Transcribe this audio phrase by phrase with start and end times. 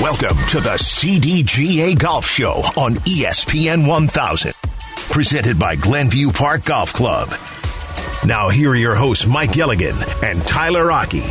[0.00, 4.52] Welcome to the CDGA Golf Show on ESPN 1000.
[5.10, 7.28] Presented by Glenview Park Golf Club.
[8.24, 11.24] Now, here are your hosts, Mike Gilligan and Tyler Aki.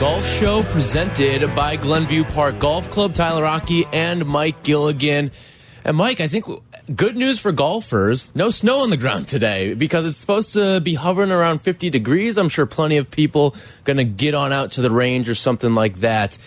[0.00, 3.12] Golf Show presented by Glenview Park Golf Club.
[3.12, 5.30] Tyler Aki and Mike Gilligan.
[5.84, 6.46] And Mike, I think
[6.96, 8.34] good news for golfers.
[8.34, 12.38] No snow on the ground today because it's supposed to be hovering around 50 degrees.
[12.38, 15.74] I'm sure plenty of people going to get on out to the range or something
[15.74, 16.38] like that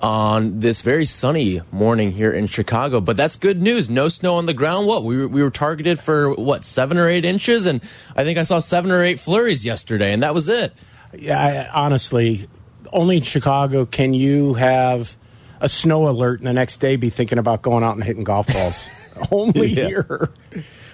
[0.00, 3.02] on this very sunny morning here in Chicago.
[3.02, 3.90] But that's good news.
[3.90, 4.86] No snow on the ground.
[4.86, 7.82] What we were, we were targeted for what seven or eight inches, and
[8.16, 10.72] I think I saw seven or eight flurries yesterday, and that was it.
[11.14, 12.48] Yeah, I, honestly,
[12.92, 15.16] only in Chicago can you have
[15.60, 18.46] a snow alert and the next day be thinking about going out and hitting golf
[18.48, 18.86] balls.
[19.30, 19.86] only Yeah.
[19.86, 20.30] here.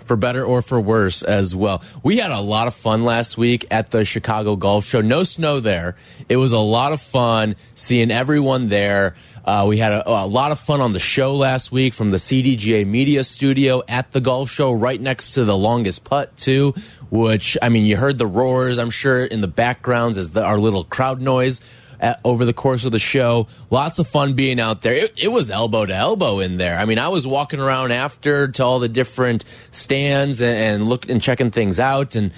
[0.05, 1.83] for better or for worse as well.
[2.03, 5.01] We had a lot of fun last week at the Chicago Golf Show.
[5.03, 5.97] No snow there.
[6.31, 9.15] It was a lot of fun seeing everyone there.
[9.45, 12.17] Uh, we had a, a lot of fun on the show last week from the
[12.19, 16.73] CDGA Media Studio at the golf show, right next to the longest putt too.
[17.11, 18.79] Which I mean, you heard the roars.
[18.79, 21.61] I'm sure in the backgrounds as the, our little crowd noise
[22.01, 23.47] at, over the course of the show.
[23.71, 24.93] Lots of fun being out there.
[24.93, 26.79] It, it was elbow to elbow in there.
[26.79, 31.09] I mean, I was walking around after to all the different stands and, and look
[31.09, 32.17] and checking things out.
[32.17, 32.33] And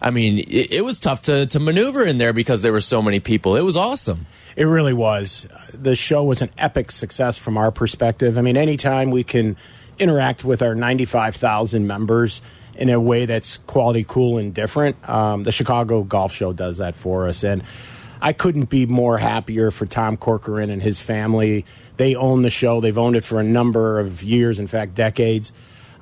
[0.00, 3.02] I mean, it, it was tough to, to maneuver in there because there were so
[3.02, 3.56] many people.
[3.56, 4.26] It was awesome.
[4.56, 5.46] It really was.
[5.72, 8.38] The show was an epic success from our perspective.
[8.38, 9.56] I mean, anytime we can
[9.98, 12.40] interact with our 95,000 members
[12.74, 16.94] in a way that's quality, cool, and different, um, the Chicago Golf Show does that
[16.94, 17.42] for us.
[17.42, 17.62] And
[18.20, 21.64] I couldn't be more happier for Tom Corcoran and his family.
[21.96, 25.52] They own the show, they've owned it for a number of years, in fact, decades.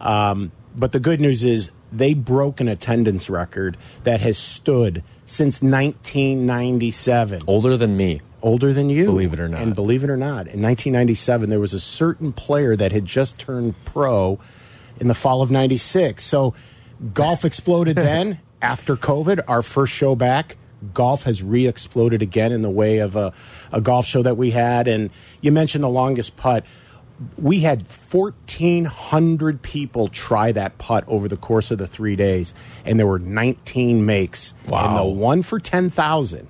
[0.01, 5.63] Um, but the good news is they broke an attendance record that has stood since
[5.63, 8.21] 1997 Older than me.
[8.43, 9.07] older than you.
[9.07, 9.61] Believe it or not.
[9.63, 13.39] And believe it or not, in 1997, there was a certain player that had just
[13.39, 14.39] turned pro
[15.01, 16.23] in the fall of 96.
[16.23, 16.55] So
[17.13, 18.41] golf exploded then.
[18.61, 20.57] After COVID, our first show back,
[20.93, 23.33] golf has re exploded again in the way of a,
[23.73, 24.89] a golf show that we had.
[24.89, 26.65] And you mentioned the longest putt.
[27.39, 32.99] We had 1,400 people try that putt over the course of the three days, and
[32.99, 34.53] there were 19 makes.
[34.67, 34.89] Wow.
[34.89, 36.49] And the one for 10,000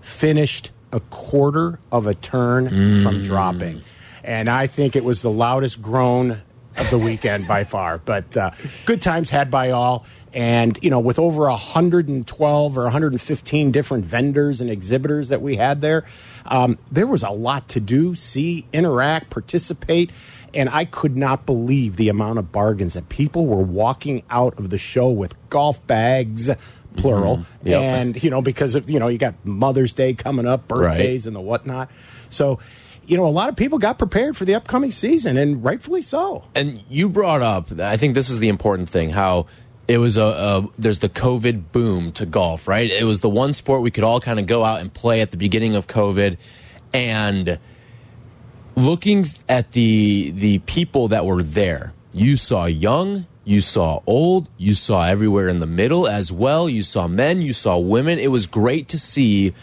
[0.00, 2.68] finished a quarter of a turn
[3.02, 3.24] from mm.
[3.24, 3.82] dropping.
[4.24, 6.40] And I think it was the loudest groan
[6.78, 7.98] of the weekend by far.
[7.98, 8.50] But uh,
[8.84, 10.04] good times had by all.
[10.32, 15.80] And, you know, with over 112 or 115 different vendors and exhibitors that we had
[15.80, 16.04] there,
[16.44, 20.10] um, there was a lot to do, see, interact, participate.
[20.52, 24.70] And I could not believe the amount of bargains that people were walking out of
[24.70, 26.50] the show with golf bags,
[26.96, 27.82] plural, Yep.
[27.82, 31.36] and you know because of you know you got Mother's Day coming up, birthdays and
[31.36, 31.90] the whatnot.
[32.30, 32.58] So,
[33.06, 36.44] you know, a lot of people got prepared for the upcoming season, and rightfully so.
[36.54, 39.46] And you brought up, I think this is the important thing, how
[39.88, 42.90] it was a, a there's the COVID boom to golf, right?
[42.90, 45.30] It was the one sport we could all kind of go out and play at
[45.30, 46.36] the beginning of COVID,
[46.92, 47.58] and
[48.74, 54.74] looking at the the people that were there, you saw young, you saw old, you
[54.74, 56.68] saw everywhere in the middle as well.
[56.68, 58.18] You saw men, you saw women.
[58.18, 59.54] It was great to see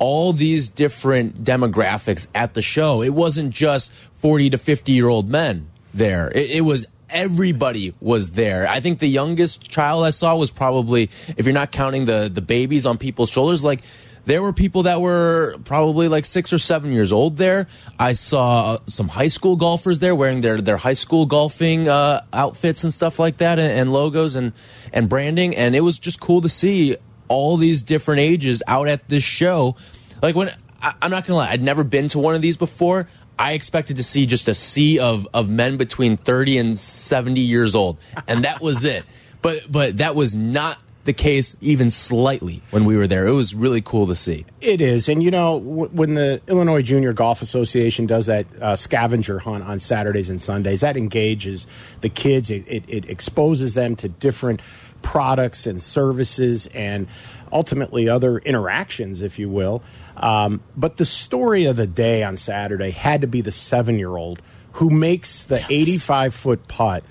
[0.00, 3.02] all these different demographics at the show.
[3.02, 6.32] It wasn't just 40 to 50 year old men there.
[6.34, 8.66] It, it was everybody was there.
[8.66, 12.40] I think the youngest child I saw was probably, if you're not counting the the
[12.40, 13.82] babies on people's shoulders, like
[14.24, 17.66] there were people that were probably like six or seven years old there.
[17.98, 22.84] I saw some high school golfers there wearing their their high school golfing uh, outfits
[22.84, 24.52] and stuff like that, and, and logos and
[24.94, 26.96] and branding, and it was just cool to see
[27.30, 29.76] all these different ages out at this show.
[30.20, 30.50] Like when
[30.82, 33.08] I, I'm not gonna lie, I'd never been to one of these before.
[33.38, 37.74] I expected to see just a sea of of men between 30 and 70 years
[37.74, 37.96] old,
[38.28, 39.04] and that was it.
[39.42, 43.26] But but that was not the case even slightly when we were there.
[43.26, 44.44] It was really cool to see.
[44.60, 49.38] It is, and you know when the Illinois Junior Golf Association does that uh, scavenger
[49.38, 51.66] hunt on Saturdays and Sundays, that engages
[52.02, 52.50] the kids.
[52.50, 54.60] It, it, it exposes them to different
[55.02, 57.06] products and services, and
[57.52, 59.82] ultimately other interactions, if you will.
[60.16, 64.42] Um, but the story of the day on Saturday had to be the seven-year-old
[64.74, 67.02] who makes the eighty-five foot putt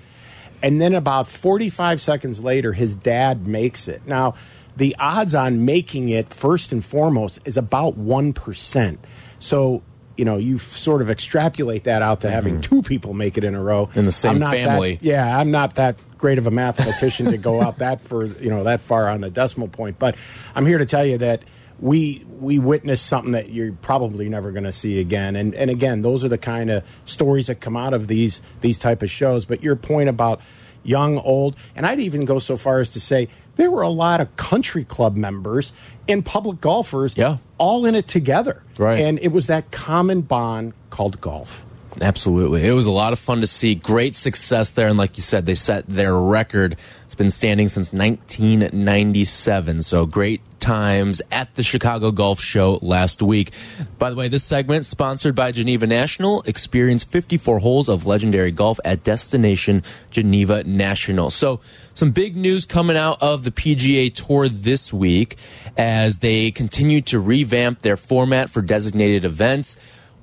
[0.62, 4.06] And then about 45 seconds later, his dad makes it.
[4.06, 4.35] Now,
[4.77, 8.97] the odds on making it, first and foremost, is about 1%.
[9.39, 9.83] So,
[10.19, 12.33] you know, you sort of extrapolate that out to mm-hmm.
[12.33, 13.89] having two people make it in a row.
[13.95, 14.95] In the same family.
[14.95, 18.50] That, yeah, I'm not that great of a mathematician to go out that for, you
[18.50, 19.98] know, that far on the decimal point.
[19.98, 20.18] But
[20.54, 21.44] I'm here to tell you that
[21.80, 25.38] we we witnessed something that you're probably never going to see again.
[25.38, 28.77] And and again, those are the kind of stories that come out of these these
[28.77, 29.45] type of shows.
[29.45, 30.42] But your point about
[30.83, 34.21] young, old, and I'd even go so far as to say there were a lot
[34.21, 35.73] of country club members
[36.07, 37.38] and public golfers Yeah.
[37.57, 38.63] all in it together.
[38.77, 39.00] Right.
[39.01, 41.65] And it was that common bond called golf.
[42.01, 42.65] Absolutely.
[42.65, 43.75] It was a lot of fun to see.
[43.75, 44.87] Great success there.
[44.87, 46.77] And like you said, they set their record.
[47.05, 49.81] It's been standing since 1997.
[49.81, 53.51] So great times at the Chicago Golf Show last week.
[53.97, 56.41] By the way, this segment sponsored by Geneva National.
[56.43, 61.29] Experience 54 holes of legendary golf at Destination Geneva National.
[61.29, 61.59] So
[61.93, 65.37] some big news coming out of the PGA Tour this week
[65.77, 69.75] as they continue to revamp their format for designated events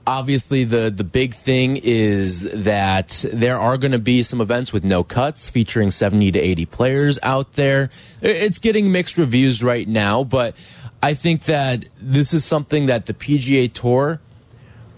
[0.07, 4.85] obviously the the big thing is that there are going to be some events with
[4.85, 7.91] no cuts featuring 70 to 80 players out there.
[8.23, 10.55] It's getting mixed reviews right now but
[11.03, 14.21] i think that this is something that the pga tour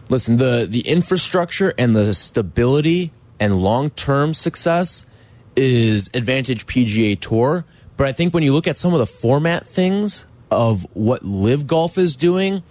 [0.08, 5.06] listen the the infrastructure and the stability and long-term success
[5.56, 7.64] is advantage pga tour.
[7.96, 11.66] But i think when you look at some of the format things of what LIV
[11.66, 12.62] golf is doing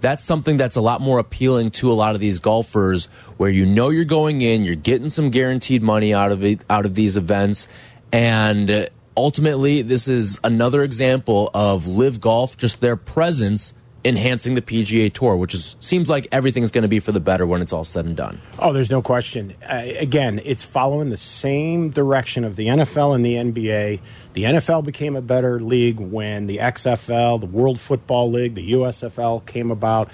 [0.00, 3.06] that's something that's a lot more appealing to a lot of these golfers
[3.36, 6.84] where you know you're going in you're getting some guaranteed money out of it out
[6.84, 7.68] of these events.
[8.12, 13.74] And ultimately this is another example of LIV golf just their presence
[14.08, 17.46] enhancing the PGA Tour which is seems like everything's going to be for the better
[17.46, 18.40] when it's all said and done.
[18.58, 19.54] Oh, there's no question.
[19.62, 24.00] Uh, again, it's following the same direction of the NFL and the NBA.
[24.32, 29.44] The NFL became a better league when the XFL, the World Football League, the USFL
[29.46, 30.10] came about,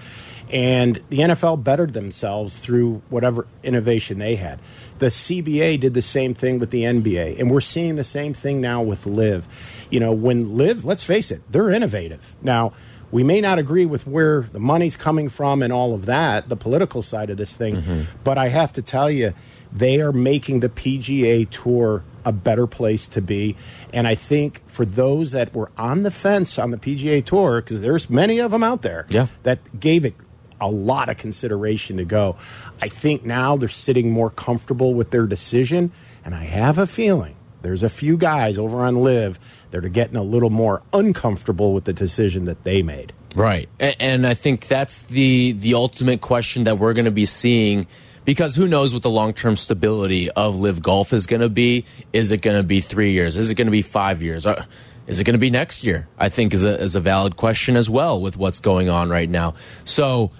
[0.50, 4.61] and the NFL bettered themselves through whatever innovation they had.
[4.99, 8.61] The ABA did the same thing with the NBA, and we're seeing the same thing
[8.61, 9.49] now with LIV.
[9.91, 12.37] You know, when LIV, let's face it, they're innovative.
[12.43, 12.73] Now,
[13.15, 16.57] we may not agree with where the money's coming from and all of that, the
[16.57, 18.01] political side of this thing, mm-hmm.
[18.25, 19.35] but I have to tell you,
[19.73, 23.57] they are making the PGA Tour a better place to be.
[23.93, 27.83] And I think for those that were on the fence on the PGA Tour, because
[27.83, 29.29] there's many of them out there Yeah.
[29.45, 30.15] that gave it
[30.61, 32.35] a lot of consideration to go,
[32.83, 35.93] I think now they're sitting more comfortable with their decision.
[36.25, 39.39] And I have a feeling there's a few guys over on LIV
[39.75, 43.12] that are getting a little more uncomfortable with the decision that they made.
[43.35, 43.69] Right.
[43.81, 47.88] And, and I think that's the the ultimate question that we're going to be seeing
[48.25, 51.85] because who knows what the long-term stability of LIV golf is going to be?
[52.12, 53.37] Is it going to be 3 years?
[53.37, 54.47] Is it going to be 5 years?
[54.47, 54.65] Uh,
[55.09, 56.06] Is it going to be next year?
[56.17, 59.29] I think is a is a valid question as well with what's going on right
[59.29, 59.55] now.
[59.85, 60.31] So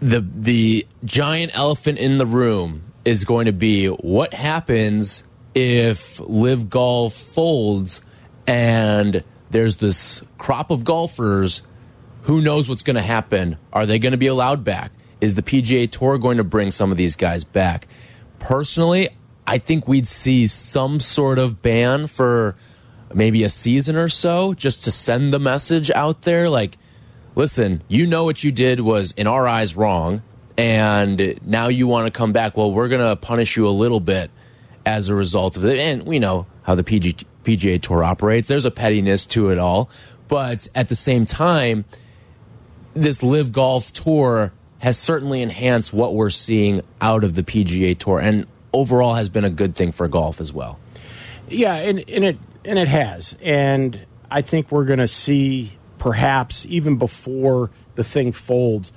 [0.00, 5.24] the the giant elephant in the room is going to be what happens
[5.56, 8.02] if LIV golf folds
[8.46, 11.62] and there's this crop of golfers
[12.22, 15.42] who knows what's going to happen are they going to be allowed back is the
[15.42, 17.86] PGA Tour going to bring some of these guys back
[18.38, 19.08] personally
[19.46, 22.56] I think we'd see some sort of ban for
[23.14, 26.76] maybe a season or so just to send the message out there like
[27.36, 30.22] listen, you know what you did was in our eyes wrong,
[30.58, 32.56] and now you want to come back.
[32.56, 34.32] Well, we're going to punish you a little bit
[34.84, 35.78] as a result of it.
[35.78, 38.48] And we know how the PG, PGA Tour operates.
[38.48, 39.88] There's a pettiness to it all.
[40.28, 41.84] But at the same time,
[42.92, 48.18] this LIV Golf Tour has certainly enhanced what we're seeing out of the PGA Tour
[48.18, 50.78] and overall has been a good thing for golf as well.
[51.48, 56.66] Yeah, and, and it and it has, and I think we're going to see perhaps
[56.66, 58.92] even before the thing folds.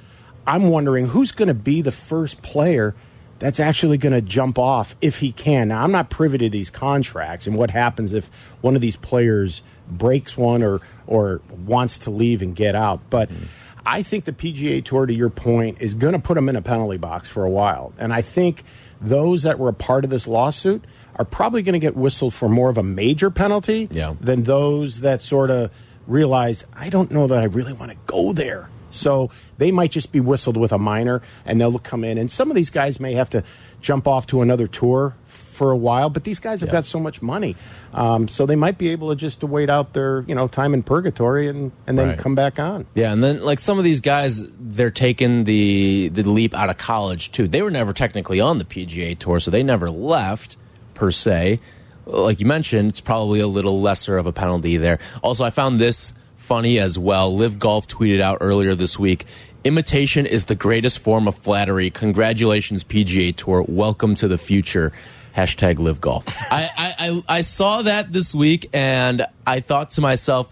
[0.48, 2.96] I'm wondering who's going to be the first player
[3.40, 5.70] that's actually going to jump off if he can.
[5.70, 8.28] Now, I'm not privy to these contracts and what happens if
[8.62, 13.30] one of these players breaks one or or wants to leave and get out, but.
[13.30, 13.44] Hmm.
[13.86, 16.62] I think the PGA Tour, to your point, is going to put them in a
[16.62, 17.92] penalty box for a while.
[17.98, 18.62] And I think
[19.02, 20.84] those that were a part of this lawsuit
[21.16, 24.14] are probably going to get whistled for more of a major penalty Yeah.
[24.22, 25.72] than those that sort of
[26.06, 28.70] realize, I don't know that I really want to go there.
[28.90, 32.18] So they might just be whistled with a minor and they'll come in.
[32.18, 33.44] And some of these guys may have to
[33.82, 36.74] jump off to another tour for a while, but these guys have Yeah.
[36.74, 37.56] got so much money.
[37.94, 40.74] Um, so they might be able to just to wait out their, you know, time
[40.74, 42.18] in purgatory and, and then Right.
[42.18, 42.86] come back on.
[42.96, 46.78] Yeah, and then like some of these guys, they're taking the the leap out of
[46.78, 47.48] college too.
[47.48, 50.56] They were never technically on the PGA tour, so they never left
[50.94, 51.60] per se.
[52.06, 54.98] Like you mentioned, it's probably a little lesser of a penalty there.
[55.22, 56.14] Also, I found this
[56.50, 57.36] funny as well.
[57.36, 59.28] LIV Golf tweeted out earlier this week
[59.64, 61.90] Imitation is the greatest form of flattery.
[61.90, 63.66] Congratulations, PGA Tour.
[63.68, 64.94] Welcome to the future.
[65.36, 66.26] Hashtag LIV golf.
[66.52, 70.52] I, I, I, I saw that this week and I thought to myself,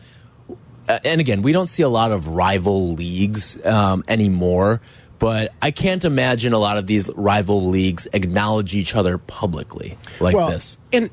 [0.89, 4.81] uh, and again, we don't see a lot of rival leagues um, anymore,
[5.19, 10.35] but I can't imagine a lot of these rival leagues acknowledge each other publicly like
[10.35, 10.77] well, this.
[10.91, 11.09] And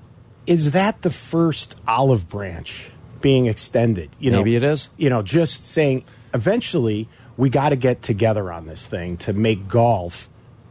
[0.49, 2.91] is that the first olive branch
[3.25, 4.11] being extended?
[4.21, 4.90] You know, Maybe it is.
[4.99, 6.04] You know, just saying
[6.35, 10.28] eventually we got to get together on this thing to make golf,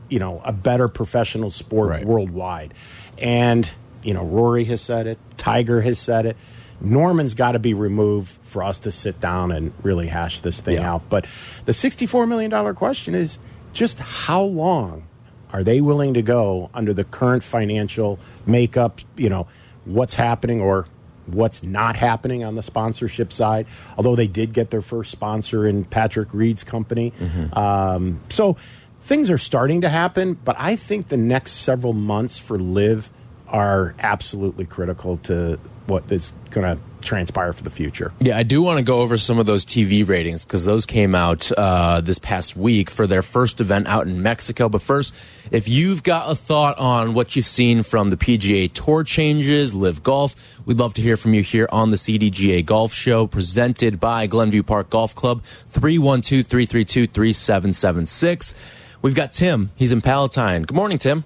[0.08, 2.06] you know, a better professional sport Right.
[2.06, 2.76] worldwide.
[3.18, 3.68] And,
[4.04, 6.38] you know, Rory has said it, Tiger has said it.
[6.80, 10.76] Norman's got to be removed for us to sit down and really hash this thing
[10.76, 10.94] Yeah.
[10.94, 11.10] out.
[11.10, 11.26] But
[11.66, 13.40] the $64 million question is
[13.74, 15.04] just how long
[15.52, 19.48] are they willing to go under the current financial makeup, you know,
[19.86, 20.86] what's happening or
[21.28, 23.66] what's not happening on the sponsorship side?
[23.98, 27.14] Although they did get their first sponsor in Patrick Reed's company.
[27.54, 28.58] Um, so
[29.02, 33.10] things are starting to happen, but I think the next several months for LIV
[33.48, 38.14] are absolutely critical to what is going to transpire for the future.
[38.20, 41.16] Yeah, I do want to go over some of those TV ratings because those came
[41.16, 44.70] out uh, this past week for their first event out in Mexico.
[44.70, 45.14] But first,
[45.52, 50.04] if you've got a thought on what you've seen from the PGA Tour changes, LIV
[50.04, 54.28] Golf, we'd love to hear from you here on the CDGA Golf Show presented by
[54.28, 58.56] Glenview Park Golf Club, 312 332 3776.
[59.02, 59.72] We've got Tim.
[59.76, 60.64] He's in Palatine.
[60.64, 61.26] Good morning, Tim.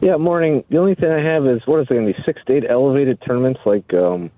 [0.00, 0.62] Yeah, morning.
[0.68, 2.22] The only thing I have is what is it going to be?
[2.26, 4.30] Six to eight elevated tournaments like um,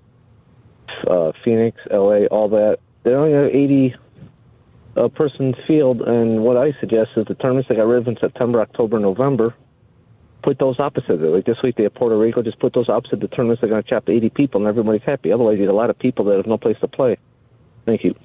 [1.07, 2.79] uh, Phoenix, LA, all that.
[3.03, 3.95] They only have eighty
[4.95, 8.17] uh, person field, and what I suggest is the tournaments that got rid of in
[8.19, 9.55] September, October, November.
[10.41, 11.29] Put those opposite it.
[11.29, 12.41] Like this week, they have Puerto Rico.
[12.41, 15.03] Just put those opposite the tournaments that are going to chop eighty people, and everybody's
[15.03, 15.31] happy.
[15.31, 17.17] Otherwise, you get a lot of people that have no place to play.
[17.85, 18.15] Thank you.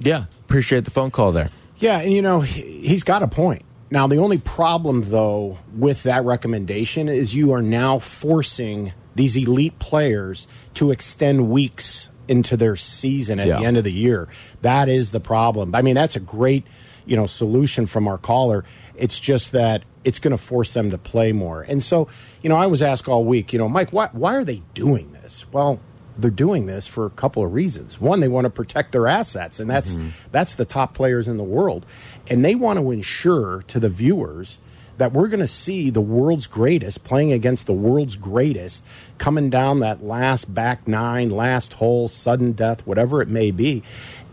[0.00, 1.50] Yeah, appreciate the phone call there.
[1.78, 3.62] Yeah, and you know, he's got a point.
[3.90, 9.78] Now, the only problem, though, with that recommendation is you are now forcing these elite
[9.80, 13.58] players to extend weeks into their season at Yeah.
[13.58, 14.28] the end of the year.
[14.62, 15.74] That is the problem.
[15.74, 16.64] I mean, that's a great,
[17.04, 18.64] you know, solution from our caller.
[18.96, 21.62] It's just that it's going to force them to play more.
[21.62, 22.06] And so,
[22.42, 25.12] you know, I was asked all week, you know, Mike, why, why are they doing
[25.12, 25.44] this?
[25.50, 25.80] Well,
[26.16, 28.00] they're doing this for a couple of reasons.
[28.00, 30.08] One, they want to protect their assets, and that's mm-hmm.
[30.32, 31.86] that's the top players in the world,
[32.26, 34.58] and they want to ensure to the viewers
[34.98, 38.84] that we're going to see the world's greatest playing against the world's greatest
[39.16, 43.82] coming down that last back nine, last hole, sudden death, whatever it may be.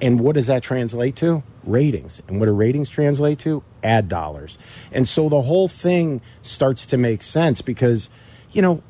[0.01, 1.43] And what does that translate to?
[1.63, 2.21] Ratings.
[2.27, 3.63] And what do ratings translate to?
[3.83, 4.57] Ad dollars.
[4.91, 8.09] And so the whole thing starts to make sense because,
[8.51, 8.83] you know,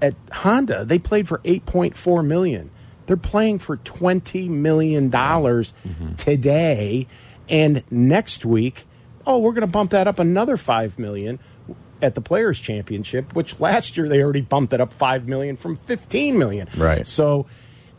[0.00, 2.70] at Honda, they played for 8.4 million.
[3.06, 6.14] They're playing for 20 million dollars mm-hmm.
[6.14, 7.06] today
[7.48, 8.86] and next week,
[9.26, 11.38] oh, we're going to bump that up another 5 million
[12.00, 15.76] at the Players Championship, which last year they already bumped it up 5 million from
[15.76, 16.68] 15 million.
[16.76, 17.06] Right.
[17.06, 17.46] So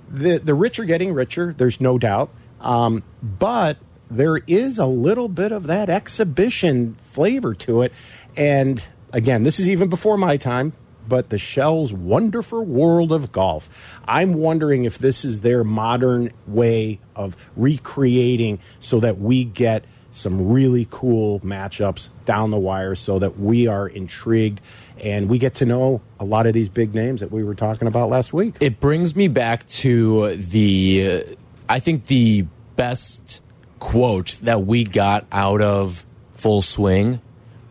[0.10, 2.30] the the rich are getting richer, there's no doubt.
[2.62, 3.78] Um, but
[4.10, 7.94] there is a little bit of that exhibition flavor to it.
[8.38, 10.74] And again, this is even before my time,
[11.08, 14.00] but the Shell's wonderful world of golf.
[14.08, 20.50] I'm wondering if this is their modern way of recreating so that we get some
[20.50, 24.62] really cool matchups down the wire so that we are intrigued
[25.02, 27.88] and we get to know a lot of these big names that we were talking
[27.88, 28.56] about last week.
[28.60, 31.36] It brings me back to the, uh,
[31.68, 33.42] I think the best
[33.80, 36.06] quote that we got out of
[36.36, 37.20] Full Swing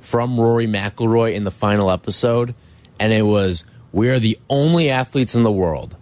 [0.00, 2.54] from Rory McIlroy in the final episode,
[2.99, 5.96] and it was, "We are the only athletes in the world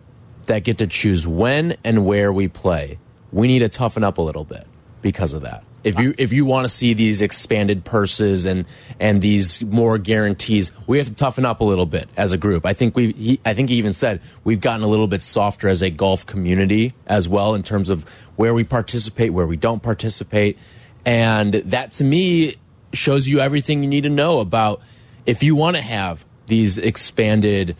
[0.47, 2.99] that get to choose when and where we play.
[3.31, 4.67] We need to toughen up a little bit
[5.03, 8.67] because of that." If you if you want to see these expanded purses and
[8.99, 12.67] and these more guarantees, we have to toughen up a little bit as a group.
[12.67, 15.83] I think we I think he even said we've gotten a little bit softer as
[15.83, 18.05] a golf community as well in terms of
[18.37, 20.59] where we participate, where we don't participate,
[21.05, 22.57] and that to me
[22.93, 24.83] shows you everything you need to know about
[25.25, 27.77] if you want to have these expanded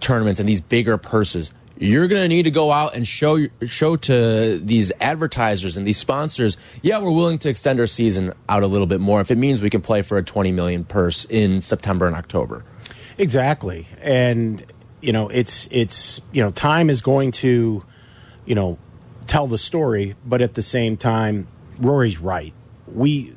[0.00, 3.96] tournaments and these bigger purses you're going to need to go out and show show
[3.96, 8.66] to these advertisers and these sponsors yeah we're willing to extend our season out a
[8.66, 11.60] little bit more if it means we can play for a 20 million purse in
[11.60, 12.64] September and October
[13.18, 13.88] Exactly.
[14.00, 14.64] And
[15.00, 17.84] you know, it's it's you know, time is going to,
[18.46, 18.78] you know,
[19.26, 22.54] tell the story, but at the same time, Rory's right.
[22.86, 23.34] We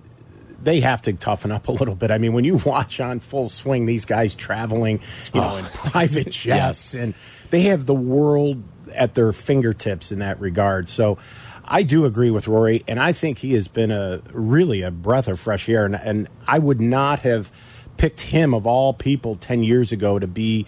[0.64, 2.12] they have to toughen up a little bit.
[2.12, 5.00] I mean, when you watch on full swing these guys traveling,
[5.34, 5.70] you know, in oh.
[5.92, 6.94] private jets, Yes.
[6.96, 7.14] and
[7.50, 8.64] they have the world
[8.94, 10.90] at their fingertips in that regard.
[10.90, 11.18] So.
[11.64, 15.30] I do agree with Rory, and I think he has been a really a breath
[15.30, 15.86] of fresh air.
[15.86, 17.50] And, and I would not have
[17.96, 20.66] picked him of all people ten years ago to be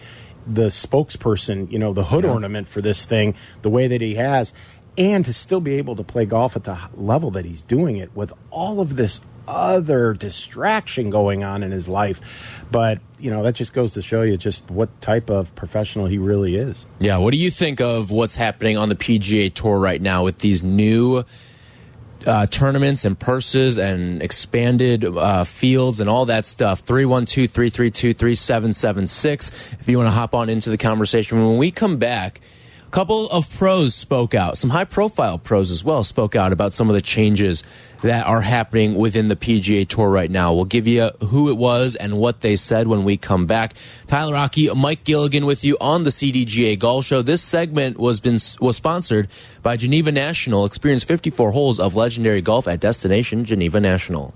[0.47, 4.53] the spokesperson, you know, the hood ornament for this thing, the way that he has,
[4.97, 8.15] and to still be able to play golf at the level that he's doing it
[8.15, 12.65] with all of this other distraction going on in his life.
[12.71, 16.17] But, you know, that just goes to show you just what type of professional he
[16.17, 16.85] really is.
[17.00, 20.39] Yeah, what do you think of what's happening on the PGA Tour right now with
[20.39, 21.23] these new
[22.25, 26.79] uh, tournaments and purses and expanded uh, fields and all that stuff?
[26.79, 29.51] 312 332 3776.
[29.79, 31.45] If you want to hop on into the conversation.
[31.45, 32.39] When we come back,
[32.93, 36.91] couple of pros spoke out, some high profile pros as well spoke out about some
[36.91, 37.63] of the changes
[38.03, 40.53] that are happening within the PGA Tour right now.
[40.53, 43.73] We'll give you who it was and what they said when we come back.
[44.05, 47.23] Tyler Aki, Mike Gilligan with you on the CDGA Golf Show.
[47.23, 49.27] This segment was been was sponsored
[49.63, 50.65] by Geneva National.
[50.65, 54.35] Experience 54 holes of legendary golf at destination Geneva National.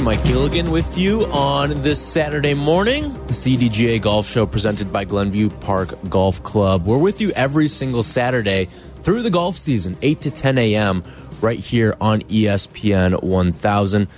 [0.00, 3.12] Mike Gilligan with you on this Saturday morning.
[3.26, 6.86] The CDGA Golf Show presented by Glenview Park Golf Club.
[6.86, 8.68] We're with you every single Saturday
[9.00, 11.04] through the golf season, 8 to 10 a.m.,
[11.42, 14.08] right here on ESPN 1000.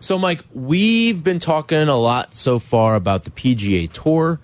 [0.00, 4.40] So, Mike, we've been talking a lot so far about the PGA Tour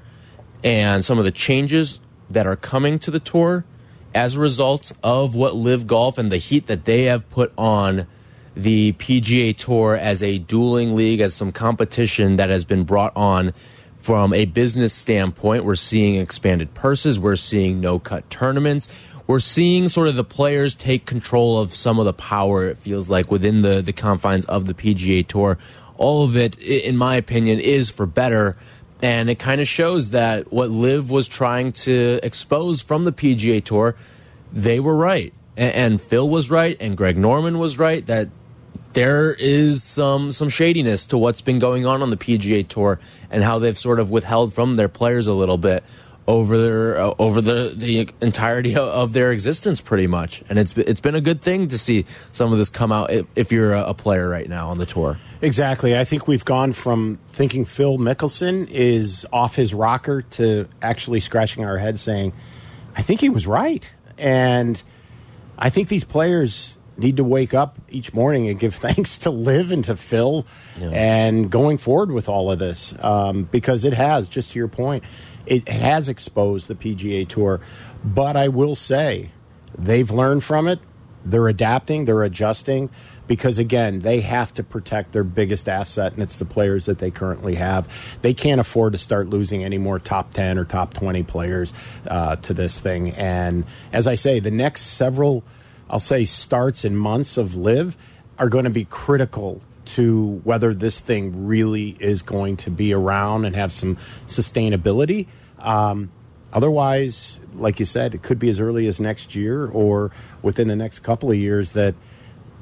[0.62, 3.64] and some of the changes that are coming to the tour
[4.14, 8.06] as a result of what LIV Golf and the heat that they have put on
[8.56, 13.52] the PGA Tour as a dueling league, as some competition that has been brought on
[13.96, 15.64] from a business standpoint.
[15.64, 18.88] We're seeing expanded purses, we're seeing no cut tournaments.
[19.26, 23.08] We're seeing sort of the players take control of some of the power, it feels
[23.08, 25.56] like, within the, the confines of the PGA Tour.
[25.96, 28.58] All of it, in my opinion, is for better.
[29.00, 33.64] And it kind of shows that what Liv was trying to expose from the PGA
[33.64, 33.96] Tour,
[34.52, 35.32] they were right.
[35.56, 38.28] And Phil was right, and Greg Norman was right that
[38.94, 42.98] there is some some shadiness to what's been going on on the PGA Tour
[43.30, 45.84] and how they've sort of withheld from their players a little bit
[46.26, 50.42] over their uh, over the the entirety of, their existence, pretty much.
[50.48, 53.26] And it's it's been a good thing to see some of this come out if,
[53.36, 55.18] if you're a, a player right now on the tour.
[55.42, 55.96] Exactly.
[55.96, 61.64] I think we've gone from thinking Phil Mickelson is off his rocker to actually scratching
[61.64, 62.32] our head saying,
[62.96, 63.92] I think he was right.
[64.16, 64.82] And
[65.58, 69.70] I think these players need to wake up each morning and give thanks to Liv
[69.70, 70.46] and to Phil
[70.92, 75.04] and going forward with all of this um, because it has, just to your point,
[75.46, 77.60] it has exposed the PGA Tour.
[78.04, 79.30] But I will say,
[79.76, 80.80] they've learned from it.
[81.24, 82.90] They're adapting, they're adjusting
[83.26, 87.10] because, again, they have to protect their biggest asset, and it's the players that they
[87.10, 88.18] currently have.
[88.20, 91.72] They can't afford to start losing any more top 10 or top 20 players
[92.06, 93.12] uh, to this thing.
[93.12, 95.44] And as I say, the next several,
[95.88, 97.96] I'll say, starts and months of LIV
[98.38, 103.44] are going to be critical to whether this thing really is going to be around
[103.44, 105.26] and have some sustainability.
[105.58, 106.10] Um,
[106.52, 110.10] otherwise, like you said, it could be as early as next year or
[110.42, 111.94] within the next couple of years that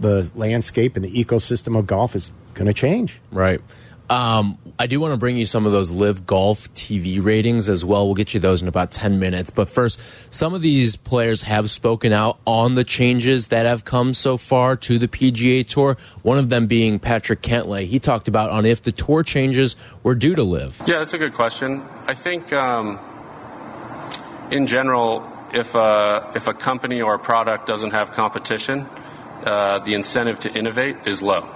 [0.00, 3.20] the landscape and the ecosystem of golf is going to change.
[3.30, 3.60] Right.
[4.10, 7.84] Um, I do want to bring you some of those LIV golf TV ratings as
[7.84, 8.06] well.
[8.06, 9.50] We'll get you those in about 10 minutes.
[9.50, 10.00] But first,
[10.32, 14.76] some of these players have spoken out on the changes that have come so far
[14.76, 15.96] to the PGA Tour.
[16.22, 17.86] One of them being Patrick Cantlay.
[17.86, 20.82] He talked about on if the tour changes were due to LIV.
[20.86, 21.82] Yeah, that's a good question.
[22.06, 22.98] I think, um,
[24.50, 28.86] in general, if a, if a company or a product doesn't have competition,
[29.44, 31.48] uh, the incentive to innovate is low.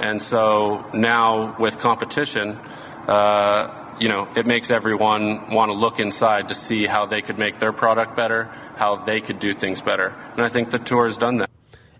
[0.00, 2.58] And so now with competition,
[3.06, 7.38] uh, you know, it makes everyone want to look inside to see how they could
[7.38, 8.44] make their product better,
[8.76, 10.14] how they could do things better.
[10.36, 11.50] And I think the tour has done that.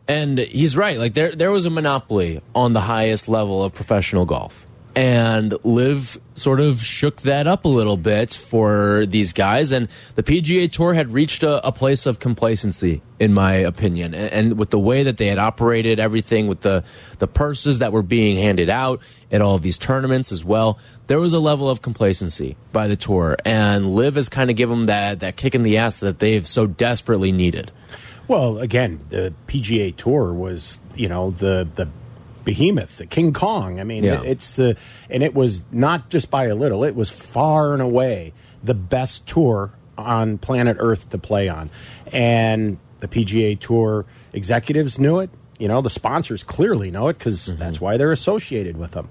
[0.08, 0.98] And he's right.
[0.98, 4.66] Like there, there was a monopoly on the highest level of professional golf.
[4.96, 9.70] And Liv sort of shook that up a little bit for these guys.
[9.70, 14.14] And the PGA Tour had reached a, a place of complacency, in my opinion.
[14.14, 16.82] And, and, with the way that they had operated everything, with the,
[17.18, 19.00] the purses that were being handed out
[19.30, 22.96] at all of these tournaments as well, there was a level of complacency by the
[22.96, 23.36] tour.
[23.44, 26.46] And Liv has kind of given them that, that kick in the ass that they've
[26.46, 27.70] so desperately needed.
[28.30, 31.88] Well, again, the PGA Tour was, you know, the the
[32.50, 33.78] behemoth, the King Kong.
[33.78, 34.22] I mean, Yeah.
[34.24, 34.76] it's the
[35.08, 38.32] and it was not just by a little; it was far and away
[38.64, 41.70] the best tour on planet Earth to play on,
[42.12, 45.30] and the PGA Tour executives knew it.
[45.60, 47.58] You know, the sponsors clearly know it because mm-hmm.
[47.58, 49.08] that's why they're associated with them.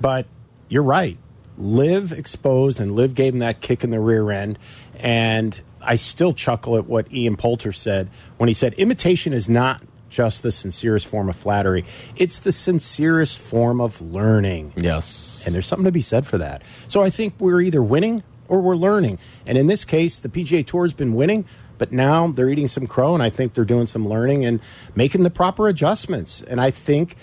[0.00, 0.26] But
[0.68, 1.18] you're right.
[1.56, 4.58] LIV exposed and LIV gave him that kick in the rear end.
[5.00, 9.82] And I still chuckle at what Ian Poulter said when he said, imitation is not
[10.08, 11.84] just the sincerest form of flattery,
[12.16, 14.72] it's the sincerest form of learning.
[14.76, 15.42] Yes.
[15.46, 16.62] And there's something to be said for that.
[16.88, 19.18] So I think we're either winning or we're learning.
[19.46, 21.44] And in this case, the PGA Tour has been winning,
[21.76, 24.60] but now they're eating some crow, and I think they're doing some learning and
[24.94, 26.42] making the proper adjustments.
[26.42, 27.16] And I think,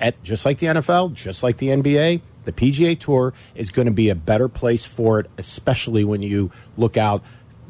[0.00, 3.92] at just like the NFL, just like the NBA, the PGA Tour is going to
[3.92, 7.22] be a better place for it, especially when you look out,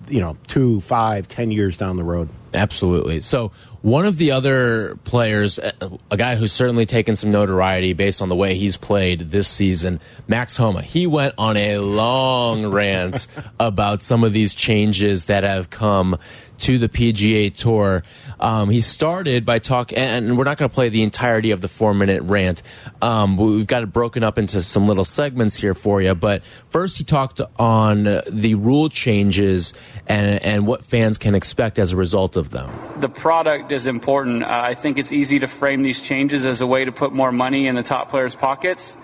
[0.08, 2.28] you know, two, five, ten years down the road.
[2.54, 3.20] Absolutely.
[3.20, 3.50] So,
[3.82, 5.72] one of the other players, a
[6.10, 10.00] a guy who's certainly taken some notoriety based on the way he's played this season,
[10.26, 13.26] Max Homa, he went on a long rant
[13.60, 16.18] about some of these changes that have come
[16.58, 18.02] to the PGA Tour.
[18.40, 21.68] Um, he started by talking, and we're not going to play the entirety of the
[21.68, 22.62] four minute rant.
[23.02, 26.14] Um, we've got it broken up into some little segments here for you.
[26.14, 29.72] But first, he talked on the rule changes
[30.06, 32.70] and, and what fans can expect as a result of them.
[33.00, 34.42] the product is important.
[34.42, 37.32] Uh, I think it's easy to frame these changes as a way to put more
[37.32, 38.96] money in the top players' pockets,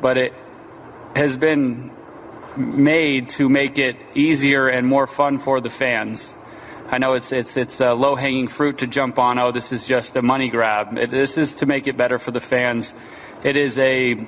[0.00, 0.32] but it
[1.14, 1.92] has been
[2.56, 6.34] made to make it easier and more fun for the fans.
[6.92, 9.38] I know it's it's it's a low hanging fruit to jump on.
[9.38, 10.98] Oh, this is just a money grab.
[10.98, 12.92] It, this is to make it better for the fans.
[13.42, 14.26] It is a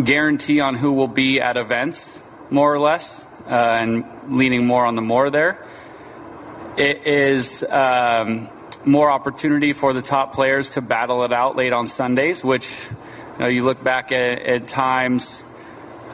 [0.00, 4.94] guarantee on who will be at events, more or less, uh, and leaning more on
[4.94, 5.58] the more there.
[6.76, 8.48] It is um,
[8.84, 12.96] more opportunity for the top players to battle it out late on Sundays, which you,
[13.40, 15.42] know, you look back at, at times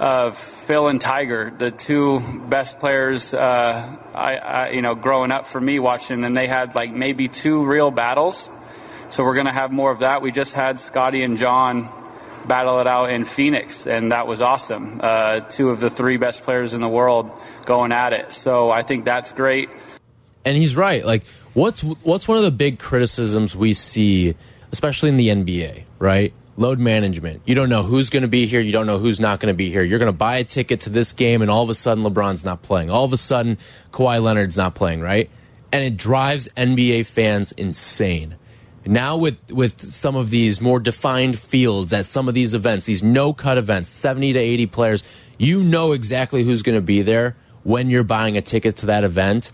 [0.00, 5.46] of Phil and Tiger, the two best players, uh, I, I, you know, growing up
[5.46, 8.48] for me watching, and they had like maybe two real battles.
[9.10, 10.22] So we're going to have more of that.
[10.22, 11.88] We just had Scottie and Jon
[12.48, 15.00] battle it out in Phoenix, and that was awesome.
[15.02, 17.30] Uh, two of the three best players in the world
[17.66, 18.32] going at it.
[18.32, 19.68] So I think that's great.
[20.46, 21.04] and he's right.
[21.04, 24.34] Like, what's what's one of the big criticisms we see,
[24.72, 26.32] especially in the NBA, right?
[26.56, 27.42] Load management.
[27.46, 28.60] You don't know who's going to be here.
[28.60, 29.82] You don't know who's not going to be here.
[29.82, 32.44] You're going to buy a ticket to this game, and all of a sudden LeBron's
[32.44, 32.90] not playing.
[32.90, 33.56] All of a sudden
[33.92, 35.30] Kawhi Leonard's not playing, right?
[35.72, 38.36] And it drives NBA fans insane.
[38.84, 43.02] Now with with some of these more defined fields at some of these events, these
[43.02, 45.04] no cut events, 70 to 80 players,
[45.38, 49.04] you know exactly who's going to be there when you're buying a ticket to that
[49.04, 49.52] event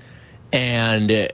[0.53, 1.31] and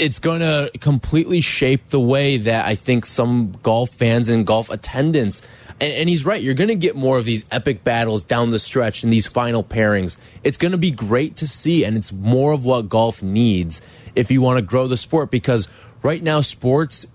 [0.00, 4.70] it's going to completely shape the way that I think some golf fans and golf
[4.70, 5.42] attendance.
[5.78, 6.42] And, and he's right.
[6.42, 9.62] You're going to get more of these epic battles down the stretch and these final
[9.62, 10.16] pairings.
[10.42, 13.82] It's going to be great to see, and it's more of what golf needs
[14.16, 15.30] if you want to grow the sport.
[15.30, 15.68] Because
[16.02, 17.06] right now, sports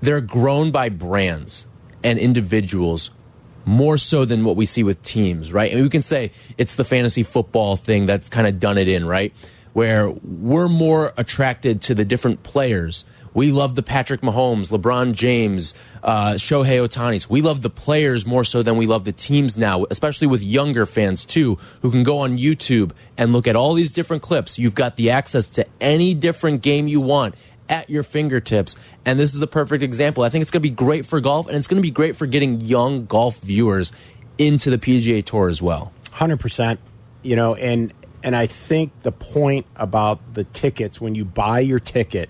[0.00, 1.66] they're grown by brands
[2.04, 3.10] and individuals
[3.64, 5.72] more so than what we see with teams, right?
[5.72, 9.04] And we can say it's the fantasy football thing that's kind of done it in,
[9.04, 9.34] right?
[9.76, 13.04] Where we're more attracted to the different players.
[13.34, 17.28] We love the Patrick Mahomes, LeBron James, uh, Shohei Otanis.
[17.28, 20.86] We love the players more so than we love the teams now, especially with younger
[20.86, 24.58] fans too, who can go on YouTube and look at all these different clips.
[24.58, 27.34] You've got the access to any different game you want
[27.68, 28.76] at your fingertips.
[29.04, 30.24] And this is the perfect example.
[30.24, 32.16] I think it's going to be great for golf, and it's going to be great
[32.16, 33.92] for getting young golf viewers
[34.38, 35.92] into the PGA Tour as well.
[36.12, 36.80] Hundred percent.
[37.22, 37.92] You know, and
[38.26, 42.28] and I think the point about the tickets when you buy your ticket,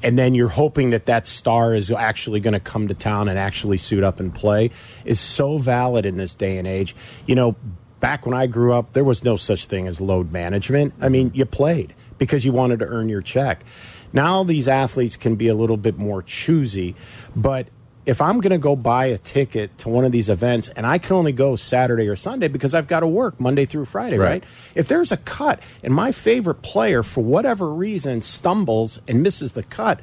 [0.00, 3.36] and then you're hoping that that star is actually going to come to town and
[3.36, 4.70] actually suit up and play,
[5.04, 6.94] is so valid in this day and age.
[7.26, 7.56] You know,
[7.98, 10.94] back when I grew up, there was no such thing as load management.
[11.00, 13.64] I mean, you played because you wanted to earn your check.
[14.12, 16.94] Now these athletes can be a little bit more choosy,
[17.34, 17.66] but
[18.08, 20.96] if I'm going to go buy a ticket to one of these events and I
[20.96, 24.28] can only go Saturday or Sunday because I've got to work Monday through Friday, right?
[24.28, 24.44] Right.
[24.74, 29.62] If there's a cut and my favorite player, for whatever reason, stumbles and misses the
[29.62, 30.00] cut,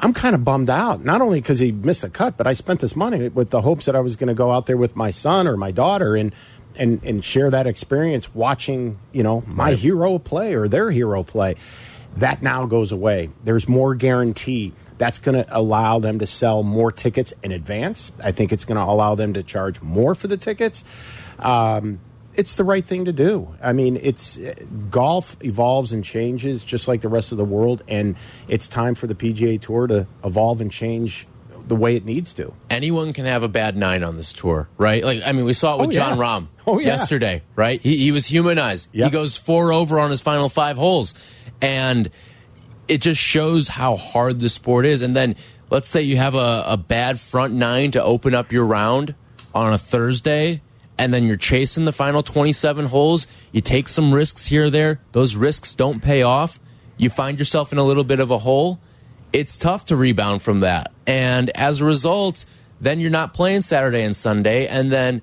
[0.00, 1.04] I'm kind of bummed out.
[1.04, 3.84] Not only because he missed the cut, but I spent this money with the hopes
[3.84, 6.32] that I was going to go out there with my son or my daughter and
[6.76, 9.78] and and share that experience watching, you know, my right.
[9.78, 11.56] hero play or their hero play.
[12.16, 13.28] That now goes away.
[13.44, 14.72] There's more guarantee.
[14.98, 18.12] That's going to allow them to sell more tickets in advance.
[18.22, 20.84] I think it's going to allow them to charge more for the tickets.
[21.38, 22.00] Um,
[22.34, 23.48] it's the right thing to do.
[23.62, 24.38] I mean, it's
[24.90, 29.06] golf evolves and changes just like the rest of the world, and it's time for
[29.06, 31.26] the PGA Tour to evolve and change
[31.66, 32.54] the way it needs to.
[32.70, 35.02] Anyone can have a bad nine on this tour, right?
[35.02, 36.10] Like, I mean, we saw it with oh, yeah.
[36.10, 36.88] Jon Rahm oh, yeah.
[36.88, 37.80] yesterday, right?
[37.80, 38.90] He, he was humanized.
[38.92, 39.04] Yep.
[39.04, 41.14] He goes four over on his final five holes,
[41.60, 42.10] and
[42.88, 45.02] it just shows how hard the sport is.
[45.02, 45.36] And then
[45.70, 49.14] let's say you have a, a bad front nine to open up your round
[49.54, 50.60] on a Thursday
[50.98, 53.26] and then you're chasing the final 27 holes.
[53.52, 55.00] You take some risks here or there.
[55.12, 56.58] Those risks don't pay off.
[56.96, 58.80] You find yourself in a little bit of a hole.
[59.32, 60.92] It's tough to rebound from that.
[61.06, 62.46] And as a result,
[62.80, 64.66] then you're not playing Saturday and Sunday.
[64.66, 65.20] And then,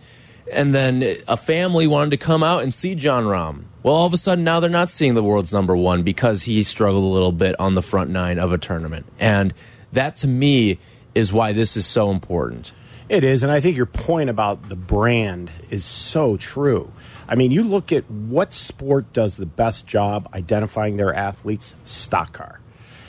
[0.51, 3.63] and then a family wanted to come out and see Jon Rahm.
[3.82, 6.63] Well, all of a sudden now they're not seeing the world's number one because he
[6.63, 9.06] struggled a little bit on the front nine of a tournament.
[9.19, 9.53] And
[9.91, 10.79] that to me
[11.13, 12.71] is why this is so important.
[13.10, 16.91] It is, and I think your point about the brand is so true.
[17.27, 21.75] I mean, you look at what sport does the best job identifying their athletes?
[21.84, 22.60] Stock car.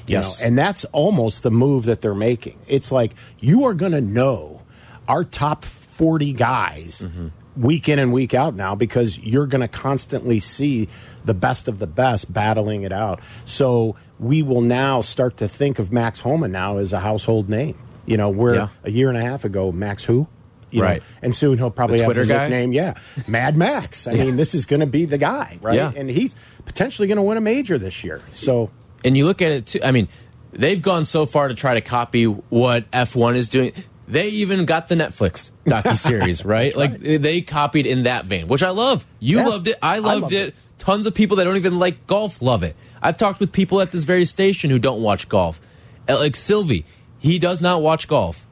[0.06, 0.40] Yes.
[0.40, 0.48] Know?
[0.48, 2.58] And that's almost the move that they're making.
[2.66, 4.62] It's like you are going to know
[5.08, 7.30] our top 40 guys mm -hmm.
[7.56, 10.88] week in and week out now because you're going to constantly see
[11.24, 13.20] the best of the best battling it out.
[13.44, 17.74] So we will now start to think of Max Homa now as a household name.
[18.06, 18.68] You know, where yeah.
[18.82, 20.26] a year and a half ago, Max who?
[20.70, 21.00] You right.
[21.00, 22.94] Know, and soon he'll probably the have a nickname, yeah,
[23.28, 24.06] Mad Max.
[24.06, 24.24] I yeah.
[24.24, 25.76] mean, this is going to be the guy, right?
[25.76, 25.92] Yeah.
[25.96, 28.20] And he's potentially going to win a major this year.
[28.32, 28.70] So,
[29.04, 29.80] and you look at it too.
[29.82, 30.08] I mean,
[30.52, 33.72] they've gone so far to try to copy what F1 is doing.
[34.06, 36.76] They even got the Netflix docu series, right?
[36.76, 37.20] Like right.
[37.20, 39.06] they copied in that vein, which I love.
[39.18, 39.46] You yeah.
[39.46, 39.78] loved it.
[39.82, 40.48] I loved, I it.
[40.48, 40.54] it.
[40.78, 42.76] Tons of people that don't even like golf love it.
[43.02, 45.60] I've talked with people at this very station who don't watch golf.
[46.08, 46.84] Uh, like Silvy,
[47.18, 48.46] he does not watch golf,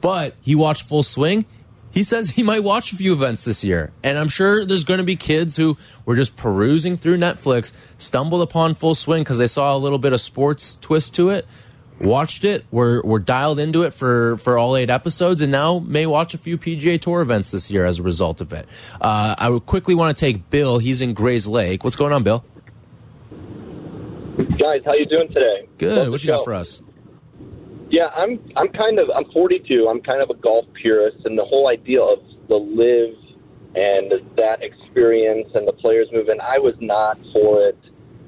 [0.00, 1.44] but he watched Full Swing.
[1.90, 3.92] He says he might watch a few events this year.
[4.02, 8.40] And I'm sure there's going to be kids who were just perusing through Netflix, stumbled
[8.40, 11.46] upon Full Swing because they saw a little bit of sports twist to it,
[12.00, 16.06] watched it, were, were dialed into it for, for all eight episodes, and now may
[16.06, 18.68] watch a few PGA Tour events this year as a result of it.
[19.00, 20.78] Uh, I would quickly want to take Bill.
[20.78, 21.84] He's in Grayslake.
[21.84, 22.44] What's going on, Bill?
[24.58, 25.68] Guys, how you doing today?
[25.78, 26.10] Good.
[26.10, 26.82] what you got for us?
[27.90, 29.86] Yeah, I'm I'm kind of I'm 42.
[29.88, 33.14] I'm kind of a golf purist, and the whole idea of the LIV
[33.76, 37.78] and that experience and the players movement, I was not for it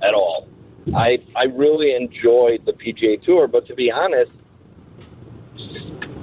[0.02, 0.48] at all.
[0.94, 4.32] I I really enjoyed the PGA Tour, but to be honest,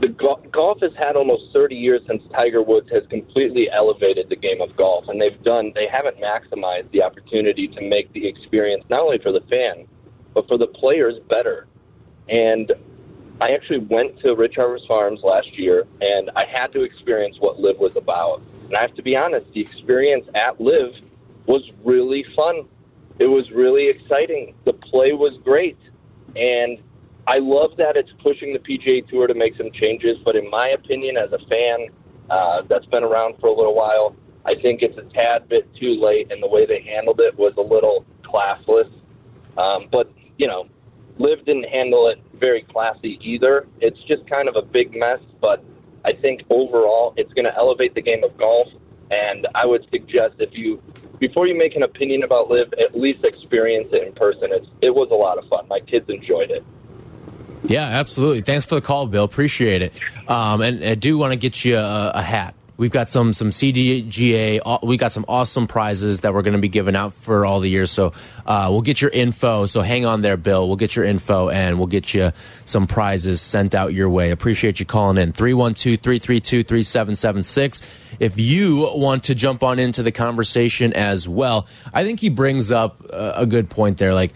[0.02, 4.36] the go- golf has had almost 30 years since Tiger Woods has completely elevated the
[4.36, 8.84] game of golf, and they've done they haven't maximized the opportunity to make the experience
[8.90, 9.88] not only for the fan
[10.34, 11.68] but for the players better.
[12.30, 12.72] And
[13.42, 17.60] I actually went to Rich Harvest Farms last year, and I had to experience what
[17.60, 18.42] LIV was about.
[18.66, 20.94] And I have to be honest, the experience at LIV
[21.46, 22.68] was really fun.
[23.20, 24.56] It was really exciting.
[24.66, 25.78] The play was great,
[26.36, 26.80] and
[27.28, 30.18] I love that it's pushing the PGA Tour to make some changes.
[30.26, 31.88] But in my opinion, as a fan
[32.30, 36.00] uh, that's been around for a little while, I think it's a tad bit too
[36.02, 38.92] late, and the way they handled it was a little classless.
[39.58, 40.68] Um, but you know,
[41.20, 43.68] LIV didn't handle it very classy either.
[43.80, 45.64] It's just kind of a big mess, but
[46.06, 48.68] I think overall it's going to elevate the game of golf.
[49.12, 50.82] And I would suggest if you,
[51.20, 54.52] before you make an opinion about LIV, at least experience it in person.
[54.52, 55.68] It's, it was a lot of fun.
[55.68, 56.64] My kids enjoyed it.
[57.66, 58.42] Yeah, absolutely.
[58.42, 59.24] Thanks for the call, Bill.
[59.24, 59.94] Appreciate it.
[60.28, 63.52] Um, and I do want to get you a, a hat We've got some some
[63.52, 64.84] CDGA.
[64.84, 67.70] We got some awesome prizes that we're going to be giving out for all the
[67.70, 67.92] years.
[67.92, 68.14] So
[68.48, 69.68] uh, we'll get your info.
[69.68, 70.68] So hang on there, Bill.
[70.68, 72.32] We'll get your info and we'll get you
[72.66, 74.32] some prizes sent out your way.
[74.32, 77.84] Appreciate you calling in 312-332-3776.
[78.20, 82.72] If you want to jump on into the conversation as well, I think he brings
[82.72, 84.16] up a good point there.
[84.16, 84.34] Like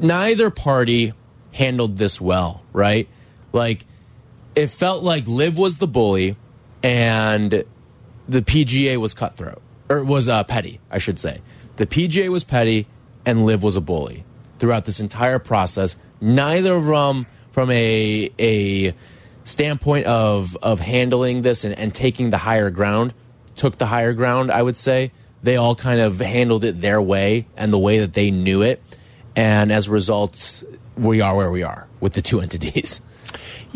[0.00, 1.12] neither party
[1.52, 3.06] handled this well, right?
[3.52, 3.84] Like
[4.56, 6.34] it felt like LIV was the bully
[6.82, 7.64] and
[8.28, 11.40] the PGA was cutthroat or was uh, petty, I should say.
[11.76, 12.86] The PGA was petty,
[13.24, 14.24] and LIV was a bully
[14.58, 15.96] throughout this entire process.
[16.20, 18.94] Neither of them, from a a
[19.44, 23.14] standpoint of of handling this and, and taking the higher ground,
[23.54, 24.50] took the higher ground.
[24.50, 25.12] I would say
[25.42, 28.82] they all kind of handled it their way and the way that they knew it,
[29.34, 30.64] and as a result,
[30.96, 33.00] we are where we are with the two entities.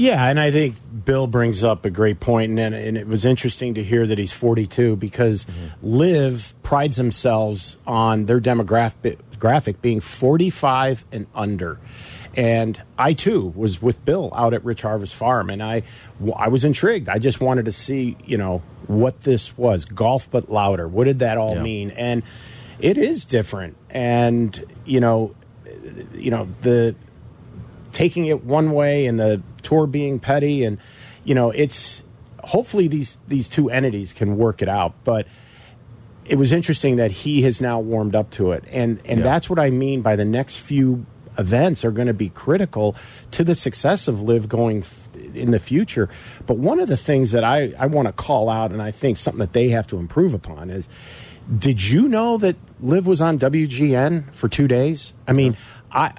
[0.01, 3.75] Yeah, and I think Bill brings up a great point, and, and it was interesting
[3.75, 5.99] to hear that he's 42 because mm -hmm.
[5.99, 11.77] LIV prides themselves on their demographic being 45 and under.
[12.35, 15.83] And I too was with Bill out at Rich Harvest Farm, and I,
[16.47, 17.09] I was intrigued.
[17.11, 20.89] I just wanted to see, you know, what this was golf but louder.
[20.89, 21.63] What did that all yeah.
[21.63, 21.91] mean?
[21.91, 22.23] And
[22.79, 23.77] it is different.
[23.91, 25.35] And you know,
[26.15, 26.95] you know the
[27.93, 30.79] taking it one way and the tour being petty, and
[31.25, 32.03] you know, it's
[32.45, 35.27] hopefully these these two entities can work it out, but
[36.25, 38.65] it was interesting that he has now warmed up to it.
[38.71, 39.25] And and yeah.
[39.25, 41.05] that's what i mean by the next few
[41.39, 42.97] events are going to be critical
[43.31, 44.85] to the success of LIV going
[45.35, 46.09] in the future.
[46.47, 49.17] But one of the things that i i want to call out and i think
[49.17, 50.89] something that they have to improve upon is
[51.59, 55.13] did you know that LIV was on wgn for two days?
[55.27, 55.57] I mean
[55.91, 56.13] I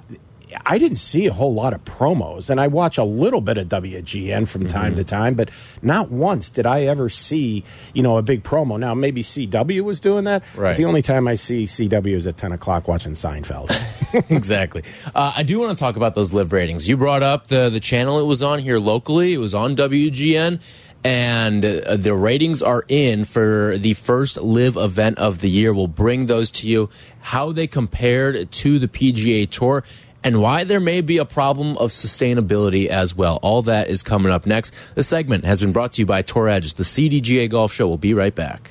[0.66, 3.68] I didn't see a whole lot of promos, and I watch a little bit of
[3.68, 4.96] WGN from time mm -hmm.
[4.98, 5.50] to time, but
[5.82, 8.78] not once did I ever see, you know, a big promo.
[8.78, 10.42] Now maybe CW was doing that.
[10.56, 10.76] Right.
[10.76, 13.70] the only time I see CW is at ten o'clock watching Seinfeld.
[14.28, 14.82] exactly.
[15.14, 16.88] Uh, I do want to talk about those LIV ratings.
[16.88, 19.32] You brought up the the channel it was on here locally.
[19.32, 20.60] It was on WGN
[21.04, 25.72] and uh, the ratings are in for the first LIV event of the year.
[25.72, 29.84] We'll bring those to you, how they compared to the PGA Tour
[30.24, 33.38] and why there may be a problem of sustainability as well.
[33.42, 34.74] All that is coming up next.
[34.96, 36.74] This segment has been brought to you by Tour Edge.
[36.74, 38.70] The CDGA Golf Show We'll be right back.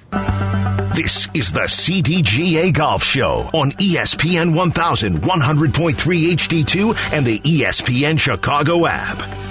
[0.96, 5.94] This is the CDGA Golf Show on ESPN 1100.3
[6.32, 9.51] HD2 and the ESPN Chicago app.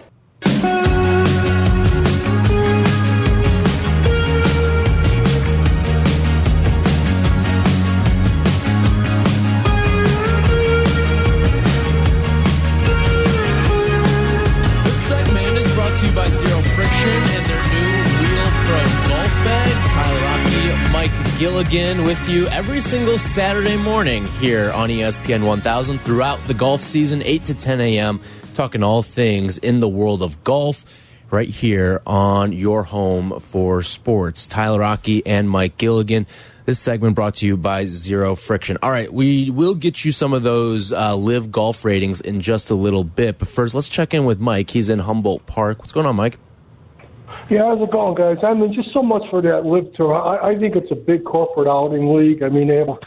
[21.39, 27.23] Gilligan with you every single Saturday morning here on ESPN 1000 throughout the golf season,
[27.23, 28.19] 8 to 10 a.m.,
[28.53, 30.85] talking all things in the world of golf
[31.31, 34.45] right here on your home for sports.
[34.45, 36.27] Tyler Aki and Mike Gilligan.
[36.65, 38.77] This segment brought to you by Zero Friction.
[38.83, 42.69] All right, we will get you some of those uh, LIV golf ratings in just
[42.69, 43.39] a little bit.
[43.39, 44.69] But first, let's check in with Mike.
[44.69, 45.79] He's in Humboldt Park.
[45.79, 46.37] What's going on, Mike?
[47.51, 48.37] Yeah, how's it going, guys?
[48.43, 50.15] I mean, just so much for that LIV tour.
[50.15, 52.43] I, I think it's a big corporate outing league.
[52.43, 52.97] I mean, they have a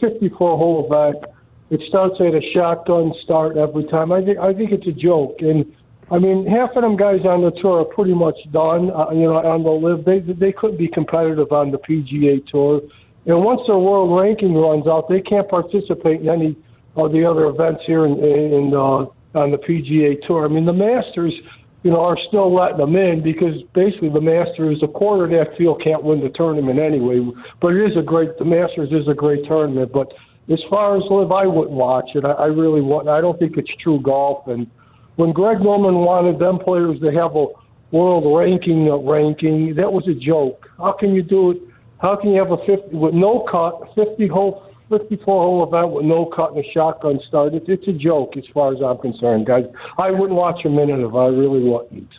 [0.00, 1.24] 54 hole event.
[1.70, 4.10] It starts at a shotgun start every time.
[4.10, 5.36] I think I think it's a joke.
[5.38, 5.72] And
[6.10, 8.90] I mean, half of them guys on the tour are pretty much done.
[8.90, 12.82] Uh, you know, on the LIV, they they couldn't be competitive on the PGA tour.
[13.26, 16.56] And once their world ranking runs out, they can't participate in any
[16.96, 19.06] of the other events here in, in uh,
[19.38, 20.44] on the PGA tour.
[20.44, 21.34] I mean, the Masters
[21.82, 25.56] you know, are still letting them in because basically the Masters, a quarter of that
[25.56, 27.20] field can't win the tournament anyway.
[27.60, 29.92] But it is a great, the Masters is a great tournament.
[29.92, 30.12] But
[30.48, 32.24] as far as LIV, I wouldn't watch it.
[32.24, 33.08] I, I really wouldn't.
[33.08, 34.46] I don't think it's true golf.
[34.46, 34.70] And
[35.16, 37.46] when Greg Norman wanted them players to have a
[37.90, 40.68] world ranking uh, ranking, that was a joke.
[40.78, 41.58] How can you do it?
[42.00, 46.04] How can you have a 50 with no cut, 50 hole 54 hole event with
[46.04, 47.54] no cut and a shotgun start.
[47.54, 49.64] It's, it's a joke as far as I'm concerned, guys.
[49.98, 51.18] I wouldn't watch a minute of it.
[51.18, 52.10] I really wouldn't.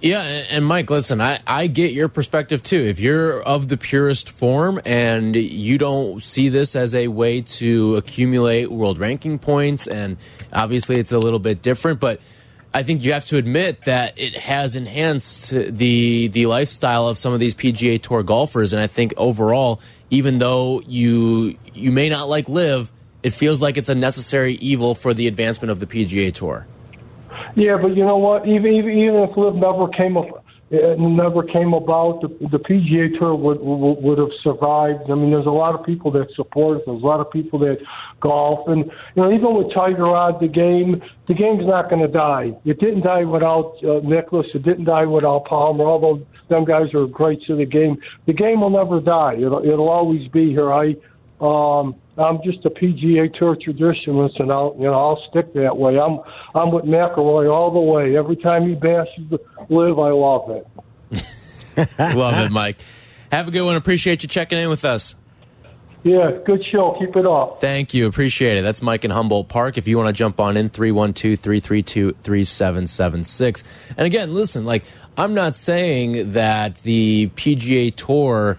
[0.00, 2.80] Yeah, and Mike, listen, I, I get your perspective too.
[2.80, 7.96] If you're of the purest form and you don't see this as a way to
[7.96, 10.18] accumulate world ranking points, and
[10.52, 12.20] obviously it's a little bit different, but
[12.74, 17.32] I think you have to admit that it has enhanced the the lifestyle of some
[17.32, 22.28] of these PGA Tour golfers, and I think overall, even though you you may not
[22.28, 22.92] like LIV,
[23.22, 26.66] it feels like it's a necessary evil for the advancement of the PGA Tour.
[27.54, 28.46] Yeah, but you know what?
[28.46, 33.36] Even even, if LIV never came up it never came about, the, the PGA Tour
[33.36, 35.08] would, would would have survived.
[35.08, 36.86] I mean, there's a lot of people that support it.
[36.86, 37.78] There's a lot of people that
[38.18, 42.08] golf, and you know, even with Tiger Rod, the game, the game's not going to
[42.08, 42.56] die.
[42.64, 44.46] It didn't die without uh, Nicklaus.
[44.54, 45.84] It didn't die without Palmer.
[45.84, 49.34] Although them guys are great to the game, the game will never die.
[49.34, 50.72] It'll it'll always be here.
[50.72, 50.96] I
[51.40, 55.98] um, I'm just a PGA Tour traditionalist, and I'll you know I'll stick that way.
[55.98, 56.20] I'm
[56.54, 58.16] I'm with McIlroy all the way.
[58.16, 59.38] Every time he bashes the
[59.68, 60.66] LIV, I love it.
[62.16, 62.78] love it, Mike.
[63.30, 63.76] Have a good one.
[63.76, 65.14] Appreciate you checking in with us.
[66.06, 66.96] Yeah, good show.
[67.00, 67.60] Keep it up.
[67.60, 68.06] Thank you.
[68.06, 68.62] Appreciate it.
[68.62, 69.76] That's Mike in Humboldt Park.
[69.76, 73.64] If you want to jump on in, 312 332 3776.
[73.96, 74.84] And again, listen, like,
[75.18, 78.56] I'm not saying that the PGA Tour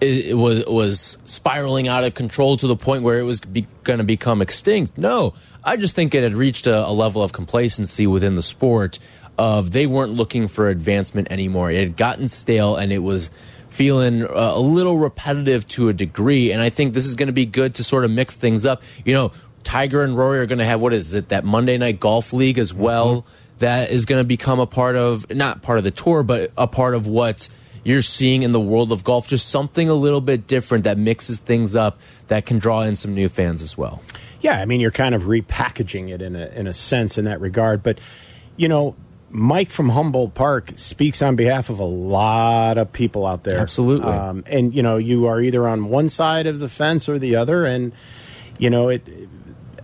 [0.00, 4.04] it, was was spiraling out of control to the point where it was going to
[4.04, 4.96] become extinct.
[4.96, 5.34] No,
[5.64, 8.98] I just think it had reached a, a level of complacency within the sport
[9.36, 11.70] of they weren't looking for advancement anymore.
[11.70, 13.30] It had gotten stale and it was
[13.68, 16.50] feeling uh, a little repetitive to a degree.
[16.52, 18.82] And I think this is going to be good to sort of mix things up.
[19.04, 19.32] You know,
[19.62, 22.58] Tiger and Rory are going to have what is it that Monday Night Golf League
[22.58, 23.58] as well mm -hmm.
[23.58, 26.66] that is going to become a part of not part of the tour, but a
[26.66, 27.48] part of what
[27.84, 29.28] you're seeing in the world of golf.
[29.28, 31.98] Just something a little bit different that mixes things up
[32.28, 34.02] that can draw in some new fans as well.
[34.40, 37.40] Yeah, I mean you're kind of repackaging it in a in a sense in that
[37.40, 37.98] regard, but
[38.56, 38.94] you know
[39.30, 43.58] Mike from Humboldt Park speaks on behalf of a lot of people out there.
[43.58, 44.10] Absolutely.
[44.10, 47.36] Um, and, you know, you are either on one side of the fence or the
[47.36, 47.66] other.
[47.66, 47.92] And,
[48.58, 49.06] you know, it,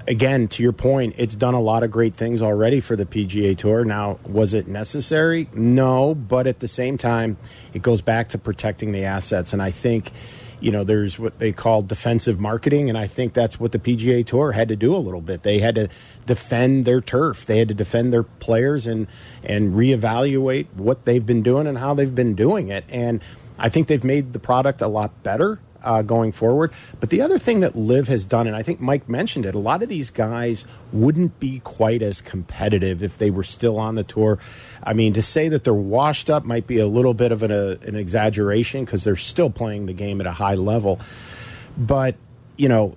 [0.07, 3.57] again, to your point, it's done a lot of great things already for the PGA
[3.57, 3.84] Tour.
[3.84, 5.48] Now, was it necessary?
[5.52, 6.14] No.
[6.14, 7.36] But at the same time,
[7.72, 9.52] it goes back to protecting the assets.
[9.52, 10.12] And I think
[10.61, 14.24] you know, there's what they call defensive marketing, and I think that's what the PGA
[14.24, 15.42] Tour had to do a little bit.
[15.42, 15.90] They had to
[16.24, 19.07] defend their turf, they had to defend their players, and
[19.42, 22.84] and reevaluate what they've been doing and how they've been doing it.
[22.88, 23.22] And
[23.59, 26.72] I think they've made the product a lot better uh, going forward.
[26.99, 29.59] But the other thing that LIV has done, and I think Mike mentioned it, a
[29.59, 34.05] lot of these guys wouldn't be quite as competitive if they were still on the
[34.05, 34.39] tour.
[34.82, 37.53] I mean, to say that they're washed up might be a little bit of an,
[37.53, 40.99] a, an exaggeration because they're still playing the game at a high level.
[41.76, 42.16] But,
[42.57, 42.95] you know,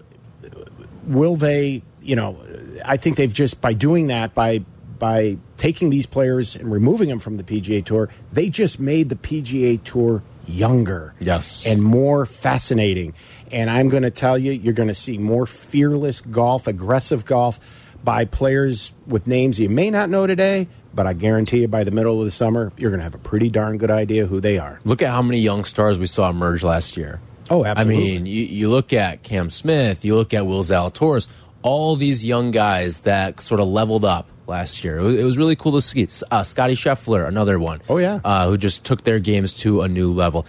[1.06, 2.40] will they, you know,
[2.86, 4.64] I think they've just, by doing that, by
[5.00, 9.16] by taking these players and removing them from the PGA Tour, they just made the
[9.16, 11.14] PGA Tour younger.
[11.20, 11.66] Yes.
[11.68, 13.14] And more fascinating.
[13.52, 17.94] And I'm going to tell you, you're going to see more fearless golf, aggressive golf
[18.04, 21.92] by players with names you may not know today, but I guarantee you by the
[21.92, 24.58] middle of the summer, you're going to have a pretty darn good idea who they
[24.58, 24.80] are.
[24.86, 27.20] Look at how many young stars we saw emerge last year.
[27.50, 27.96] Oh, absolutely.
[27.96, 31.28] I mean, you, you look at Cam Smith, you look at Will Zalatoris,
[31.62, 35.00] all these young guys that sort of leveled up last year.
[35.00, 36.08] It was really cool to see.
[36.32, 37.82] Uh, Scottie Scheffler, another one.
[37.90, 38.20] Oh, yeah.
[38.24, 40.46] Uh, who just took their games to a new level.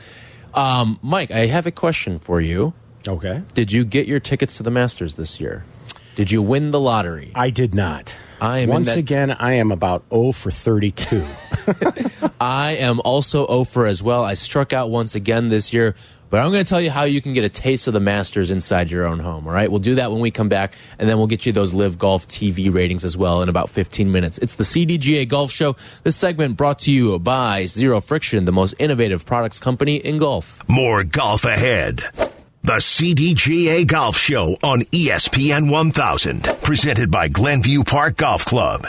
[0.55, 2.72] Um, Mike, I have a question for you.
[3.07, 3.42] Okay.
[3.55, 5.64] Did you get your tickets to the Masters this year?
[6.16, 7.30] Did you win the lottery?
[7.34, 8.14] I did not.
[8.40, 11.24] I am Once again, I am about 0 for 32.
[12.40, 14.24] I am also 0 for as well.
[14.24, 15.94] I struck out once again this year.
[16.31, 18.51] But I'm going to tell you how you can get a taste of the Masters
[18.51, 19.47] inside your own home.
[19.47, 19.70] All right.
[19.70, 22.29] We'll do that when we come back, and then we'll get you those LIV Golf
[22.29, 24.39] TV ratings as well in about 15 minutes.
[24.39, 25.76] It's the CDGA Golf Show.
[26.03, 30.62] This segment brought to you by Zero Friction, the most innovative products company in golf.
[30.68, 32.01] More golf ahead.
[32.62, 38.89] The CDGA Golf Show on ESPN 1000, presented by Glenview Park Golf Club.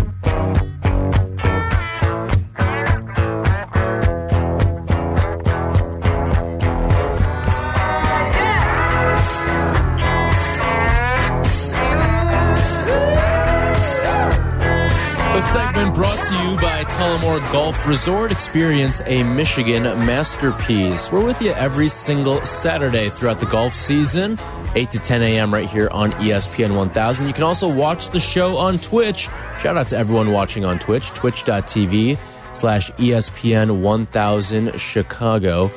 [16.85, 18.31] Tullamore Golf Resort.
[18.31, 21.11] Experience a Michigan masterpiece.
[21.11, 24.39] We're with you every single Saturday throughout the golf season,
[24.75, 25.53] 8 to 10 a.m.
[25.53, 27.27] right here on ESPN 1000.
[27.27, 29.27] You can also watch the show on Twitch.
[29.61, 32.17] Shout out to everyone watching on Twitch, twitch.tv
[32.55, 35.69] slash ESPN 1000 Chicago.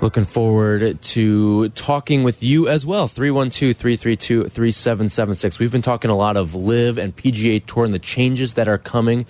[0.00, 3.08] Looking forward to talking with you as well.
[3.08, 5.58] 312 332 3776.
[5.58, 8.78] We've been talking a lot of LIV and PGA Tour and the changes that are
[8.78, 9.26] coming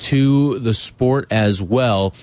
[0.00, 2.14] to the sport as well.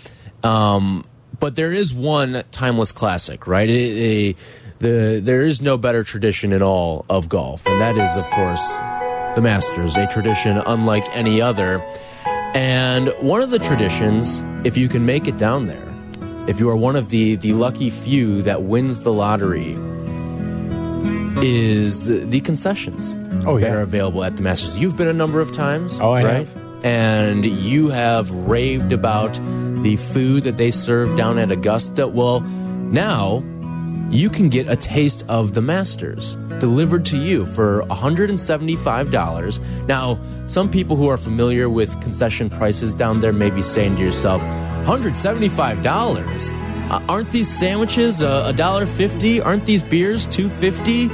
[0.43, 1.05] Um,
[1.39, 3.67] but there is one timeless classic, right?
[3.67, 4.37] It, it,
[4.77, 8.71] the there is no better tradition in all of golf, and that is, of course,
[9.33, 11.81] the Masters, a tradition unlike any other.
[12.53, 15.86] And one of the traditions, if you can make it down there,
[16.47, 19.75] if you are one of the the lucky few that wins the lottery,
[21.41, 23.67] is the concessions oh, yeah.
[23.67, 24.77] that are available at the Masters.
[24.77, 26.47] You've been a number of times, oh, I right?
[26.47, 29.33] Have and you have raved about
[29.83, 32.07] the food that they serve down at Augusta.
[32.07, 33.43] Well, now
[34.09, 39.87] you can get a taste of the Masters delivered to you for $175.
[39.87, 44.01] Now, some people who are familiar with concession prices down there may be saying to
[44.01, 44.41] yourself,
[44.87, 46.53] $175?
[46.89, 49.41] Uh, aren't these sandwiches a dollar fifty?
[49.41, 51.09] Aren't these beers two fifty?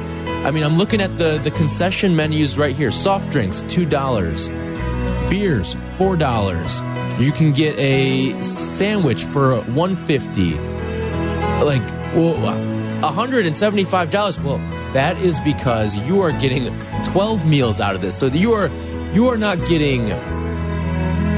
[0.45, 2.91] I mean, I'm looking at the the concession menus right here.
[2.91, 4.49] Soft drinks two dollars,
[5.27, 6.81] beers four dollars.
[7.19, 10.53] You can get a sandwich for one fifty.
[10.53, 11.81] Like,
[12.13, 12.35] well,
[13.11, 14.39] hundred and seventy five dollars.
[14.39, 14.59] Well,
[14.93, 16.71] that is because you are getting
[17.03, 18.15] twelve meals out of this.
[18.15, 18.69] So you are
[19.13, 20.11] you are not getting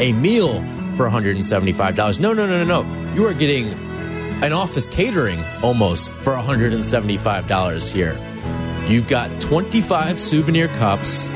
[0.01, 0.61] a meal
[0.95, 2.19] for $175.
[2.19, 3.13] No, no, no, no, no.
[3.13, 3.67] You are getting
[4.43, 8.19] an office catering almost for $175 here.
[8.87, 11.27] You've got 25 souvenir cups,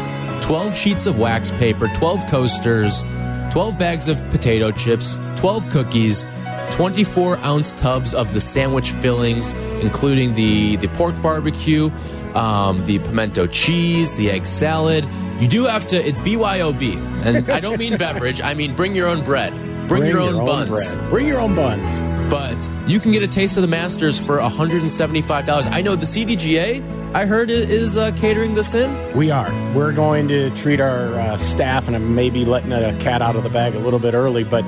[0.42, 3.04] 12 sheets of wax paper, 12 coasters,
[3.52, 6.28] 12 bags of potato chips, 12 cookies,
[6.72, 11.90] 24 ounce tubs of the sandwich fillings, including the, the pork barbecue,
[12.36, 15.08] um, the pimento cheese, the egg salad.
[15.40, 17.09] You do have to, it's BYOB.
[17.24, 19.54] And I don't mean beverage, I mean bring your own bread.
[19.88, 20.70] Bring, your, own, buns.
[20.70, 21.10] bread.
[21.10, 22.00] Bring your own buns.
[22.30, 25.72] But you can get a taste of the Masters for $175.
[25.72, 29.18] I know the CDGA, I heard, is uh, catering this in.
[29.18, 29.50] We are.
[29.74, 33.42] We're going to treat our uh, staff, and I'm maybe letting a cat out of
[33.42, 34.64] the bag a little bit early, but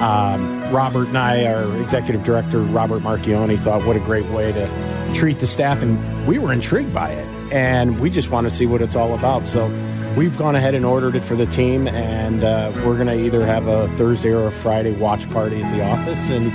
[0.00, 5.12] um, Robert and I, our executive director, Robert Markionni, thought what a great way to
[5.14, 7.52] treat the staff, and we were intrigued by it.
[7.52, 9.46] And we just want to see what it's all about.
[9.46, 9.68] So
[10.16, 13.44] we've gone ahead and ordered it for the team, and uh, we're going to either
[13.46, 16.30] have a Thursday or a Friday watch party at the office.
[16.30, 16.52] And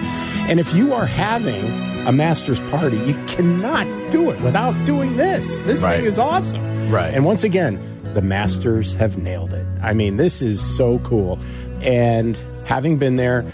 [0.49, 1.65] and if you are having
[2.07, 5.59] a master's party, you cannot do it without doing this.
[5.59, 5.97] This Right.
[5.97, 6.89] thing is awesome.
[6.89, 7.13] Right.
[7.13, 7.79] And once again,
[8.15, 9.65] the masters have nailed it.
[9.83, 11.37] I mean, this is so cool.
[11.81, 12.35] And
[12.65, 13.45] having been there,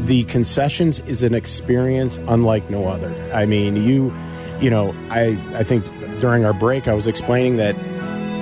[0.00, 3.12] the concessions is an experience unlike no other.
[3.32, 4.12] I mean, you,
[4.60, 5.84] you know, I I think
[6.20, 7.76] during our break I was explaining that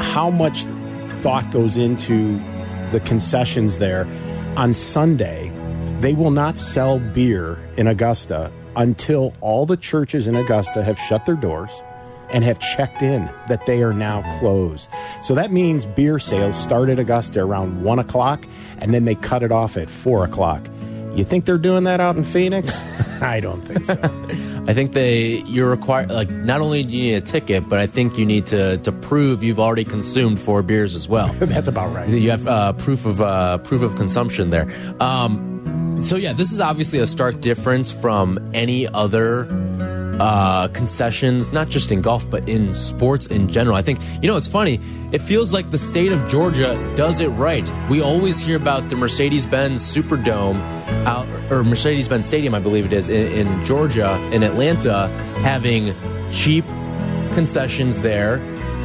[0.00, 0.64] how much
[1.18, 2.38] thought goes into
[2.92, 4.06] the concessions there
[4.56, 5.52] on Sunday.
[6.00, 11.26] They will not sell beer in Augusta until all the churches in Augusta have shut
[11.26, 11.70] their doors
[12.30, 14.88] and have checked in that they are now closed.
[15.22, 18.46] So that means beer sales start at Augusta around one o'clock
[18.78, 20.66] and then they cut it off at four o'clock.
[21.14, 22.80] You think they're doing that out in Phoenix?
[23.22, 23.94] I don't think so.
[24.68, 27.86] I think they you're required like not only do you need a ticket, but I
[27.86, 31.32] think you need to to prove you've already consumed four beers as well.
[31.40, 32.08] That's about right.
[32.08, 34.70] You have uh, proof of uh, proof of consumption there.
[35.00, 39.46] Um, so yeah, this is obviously a stark difference from any other
[40.18, 43.76] uh, concessions, not just in golf but in sports in general.
[43.76, 44.80] I think you know it's funny.
[45.12, 47.70] It feels like the state of Georgia does it right.
[47.88, 50.60] We always hear about the Mercedes-Benz Superdome
[51.06, 55.08] out or Mercedes-Benz Stadium, I believe it is in, in Georgia, in Atlanta,
[55.42, 55.94] having
[56.30, 56.66] cheap
[57.34, 58.34] concessions there.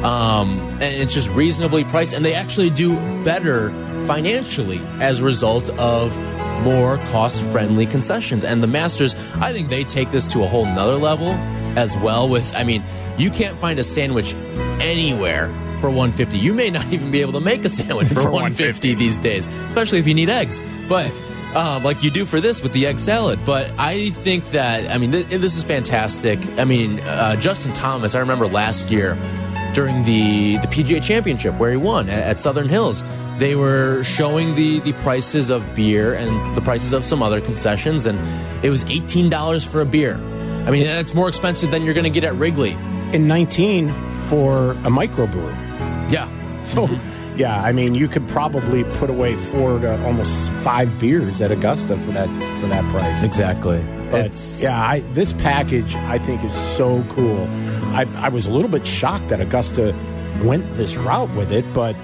[0.04, 3.70] Um, and it's just reasonably priced, and they actually do better
[4.06, 6.16] financially as a result of
[6.62, 8.44] more cost friendly concessions.
[8.44, 11.30] And the Masters, I think they take this to a whole nother level
[11.76, 12.28] as well.
[12.28, 12.82] With, I mean,
[13.18, 14.34] you can't find a sandwich
[14.80, 15.48] anywhere
[15.80, 16.38] for 150.
[16.38, 19.98] You may not even be able to make a sandwich for, 150 these days, especially
[19.98, 20.60] if you need eggs.
[20.88, 21.12] But
[21.54, 23.44] um, like you do for this with the egg salad.
[23.44, 26.40] But I think that I mean th- this is fantastic.
[26.58, 28.14] I mean uh, Justin Thomas.
[28.14, 29.14] I remember last year
[29.74, 33.02] during the the PGA Championship where he won at, at Southern Hills.
[33.38, 38.06] They were showing the the prices of beer and the prices of some other concessions,
[38.06, 38.18] and
[38.64, 40.14] it was eighteen dollars for a beer.
[40.14, 42.76] I mean that's more expensive than you're going to get at Wrigley.
[43.12, 43.92] In 19
[44.28, 45.52] for a microbrew.
[46.10, 46.28] Yeah.
[46.64, 46.88] So,
[47.36, 51.96] yeah, I mean, you could probably put away four to almost five beers at Augusta
[51.98, 52.28] for that
[52.60, 53.22] for that price.
[53.22, 53.84] Exactly.
[54.10, 57.46] But It's yeah, I, this package I think is so cool.
[57.94, 59.94] I, I was a little bit shocked that Augusta
[60.42, 61.94] went this route with it, but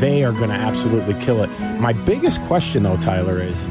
[0.00, 1.48] they are going to absolutely kill it.
[1.80, 3.66] My biggest question, though, Tyler, is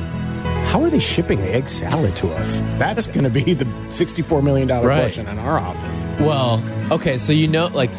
[0.70, 2.60] how are they shipping the egg salad to us?
[2.78, 4.82] That's going to be the $64 million Right.
[5.02, 6.04] question in our office.
[6.22, 7.92] Well, okay, so you know, like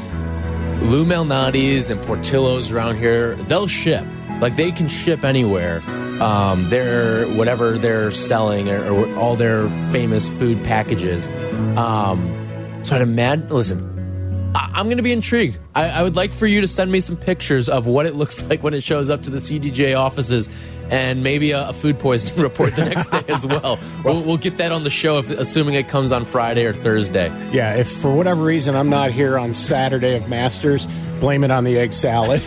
[0.82, 4.04] Lou Malnati's and Portillo's around here, they'll ship.
[4.40, 5.82] Like they can ship anywhere.
[6.20, 11.28] Um, their whatever they're selling or, or all their famous food packages.
[11.76, 12.43] Um,
[12.84, 13.48] so I'd imagine.
[13.48, 15.58] Listen, I, I'm going to be intrigued.
[15.74, 18.42] I, I would like for you to send me some pictures of what it looks
[18.44, 20.48] like when it shows up to the CDJ offices,
[20.90, 23.78] and maybe a, a food poisoning report the next day as well.
[24.04, 27.28] We'll, we'll get that on the show, if, assuming it comes on Friday or Thursday.
[27.52, 30.86] Yeah, if for whatever reason I'm not here on Saturday of Masters,
[31.20, 32.42] blame it on the egg salad.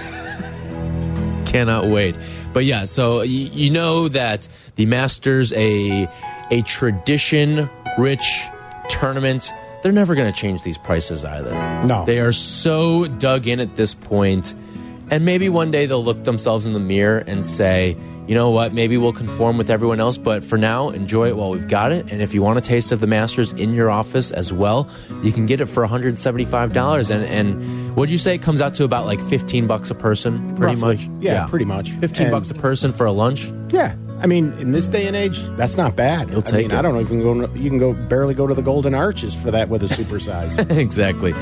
[1.46, 2.16] cannot wait.
[2.54, 6.08] But yeah, so y- you know that the Masters a
[6.52, 8.42] a tradition rich
[8.90, 9.52] tournament.
[9.88, 11.52] They're never going to change these prices either.
[11.86, 12.04] No.
[12.04, 14.54] They are so dug in at this point.
[15.10, 17.96] And maybe one day they'll look themselves in the mirror and say,
[18.28, 21.52] you know what, maybe we'll conform with everyone else, but for now, enjoy it while
[21.52, 22.12] we've got it.
[22.12, 24.90] And if you want a taste of the Masters in your office as well,
[25.24, 27.10] you can get it for $175.
[27.10, 28.36] And, and what'd you say?
[28.36, 30.98] It comes out to about like 15 bucks a person, pretty Roughly.
[31.08, 31.24] much?
[31.24, 31.92] Yeah, pretty much.
[31.92, 33.50] 15 And- bucks a person for a lunch?
[33.72, 36.30] Yeah, I mean, in this day and age, that's not bad.
[36.32, 36.74] You'll I take mean, it.
[36.74, 37.54] I don't know if you can go.
[37.54, 40.58] You can go barely go to the Golden Arches for that with a supersize.
[40.78, 41.34] exactly.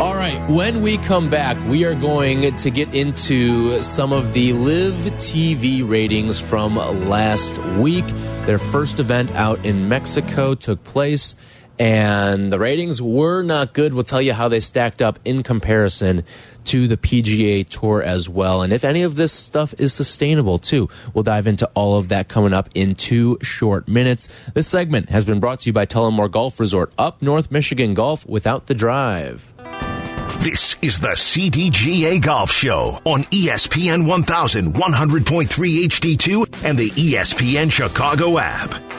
[0.00, 4.52] All right, when we come back, we are going to get into some of the
[4.52, 8.06] LIV TV ratings from last week.
[8.46, 11.34] Their first event out in Mexico took place,
[11.78, 13.94] and the ratings were not good.
[13.94, 16.24] We'll tell you how they stacked up in comparison
[16.64, 20.88] to the PGA Tour as well, and if any of this stuff is sustainable too.
[21.14, 24.28] We'll dive into all of that coming up in two short minutes.
[24.52, 28.26] This segment has been brought to you by Tullamore Golf Resort, up North Michigan Golf
[28.26, 29.50] without the drive.
[30.40, 35.46] This is the CDGA Golf Show on ESPN 1100.3
[35.86, 38.97] HD2 and the ESPN Chicago app.